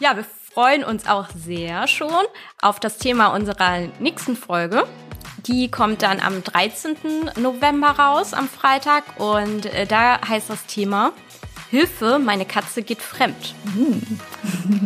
Ja, 0.00 0.16
wir 0.16 0.24
freuen 0.54 0.84
uns 0.84 1.06
auch 1.06 1.28
sehr 1.36 1.86
schon 1.88 2.24
auf 2.60 2.78
das 2.78 2.98
Thema 2.98 3.28
unserer 3.28 3.88
nächsten 3.98 4.36
Folge. 4.36 4.84
Die 5.46 5.70
kommt 5.70 6.02
dann 6.02 6.20
am 6.20 6.44
13. 6.44 7.30
November 7.36 7.90
raus, 7.90 8.32
am 8.32 8.48
Freitag. 8.48 9.04
Und 9.18 9.66
äh, 9.66 9.86
da 9.86 10.20
heißt 10.26 10.50
das 10.50 10.66
Thema 10.66 11.12
Hilfe, 11.70 12.18
meine 12.18 12.44
Katze 12.44 12.82
geht 12.82 13.00
fremd. 13.00 13.54
Mhm. 13.74 14.20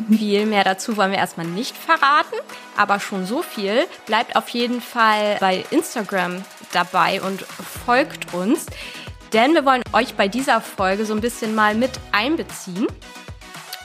viel 0.16 0.46
mehr 0.46 0.64
dazu 0.64 0.96
wollen 0.96 1.10
wir 1.10 1.18
erstmal 1.18 1.46
nicht 1.46 1.76
verraten, 1.76 2.36
aber 2.76 3.00
schon 3.00 3.26
so 3.26 3.42
viel. 3.42 3.86
Bleibt 4.06 4.36
auf 4.36 4.48
jeden 4.50 4.80
Fall 4.80 5.36
bei 5.40 5.64
Instagram 5.70 6.44
dabei 6.72 7.20
und 7.22 7.42
folgt 7.84 8.32
uns, 8.32 8.66
denn 9.32 9.54
wir 9.54 9.64
wollen 9.64 9.82
euch 9.92 10.14
bei 10.14 10.28
dieser 10.28 10.60
Folge 10.60 11.04
so 11.04 11.12
ein 11.12 11.20
bisschen 11.20 11.54
mal 11.54 11.74
mit 11.74 11.90
einbeziehen 12.12 12.86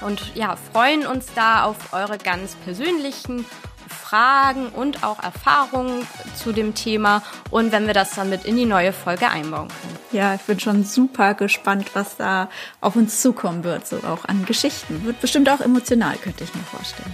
und 0.01 0.35
ja, 0.35 0.55
freuen 0.71 1.05
uns 1.05 1.27
da 1.35 1.63
auf 1.63 1.93
eure 1.93 2.17
ganz 2.17 2.55
persönlichen 2.65 3.45
Fragen 4.11 4.67
und 4.67 5.05
auch 5.05 5.23
Erfahrungen 5.23 6.05
zu 6.35 6.51
dem 6.51 6.75
Thema 6.75 7.23
und 7.49 7.71
wenn 7.71 7.87
wir 7.87 7.93
das 7.93 8.11
dann 8.11 8.29
mit 8.29 8.43
in 8.43 8.57
die 8.57 8.65
neue 8.65 8.91
Folge 8.91 9.29
einbauen 9.29 9.69
können. 9.69 9.97
Ja, 10.11 10.35
ich 10.35 10.41
bin 10.41 10.59
schon 10.59 10.83
super 10.83 11.33
gespannt, 11.33 11.91
was 11.93 12.17
da 12.17 12.49
auf 12.81 12.97
uns 12.97 13.21
zukommen 13.21 13.63
wird, 13.63 13.87
so 13.87 13.95
auch 13.99 14.25
an 14.25 14.43
Geschichten. 14.45 15.05
Wird 15.05 15.21
bestimmt 15.21 15.49
auch 15.49 15.61
emotional, 15.61 16.17
könnte 16.17 16.43
ich 16.43 16.53
mir 16.53 16.63
vorstellen. 16.63 17.13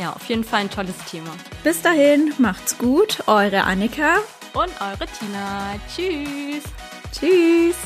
Ja, 0.00 0.12
auf 0.12 0.24
jeden 0.26 0.44
Fall 0.44 0.60
ein 0.60 0.70
tolles 0.70 0.96
Thema. 1.10 1.30
Bis 1.64 1.82
dahin, 1.82 2.32
macht's 2.38 2.78
gut, 2.78 3.24
eure 3.26 3.64
Annika 3.64 4.18
und 4.52 4.70
eure 4.80 5.08
Tina. 5.18 5.74
Tschüss. 5.92 6.62
Tschüss. 7.10 7.76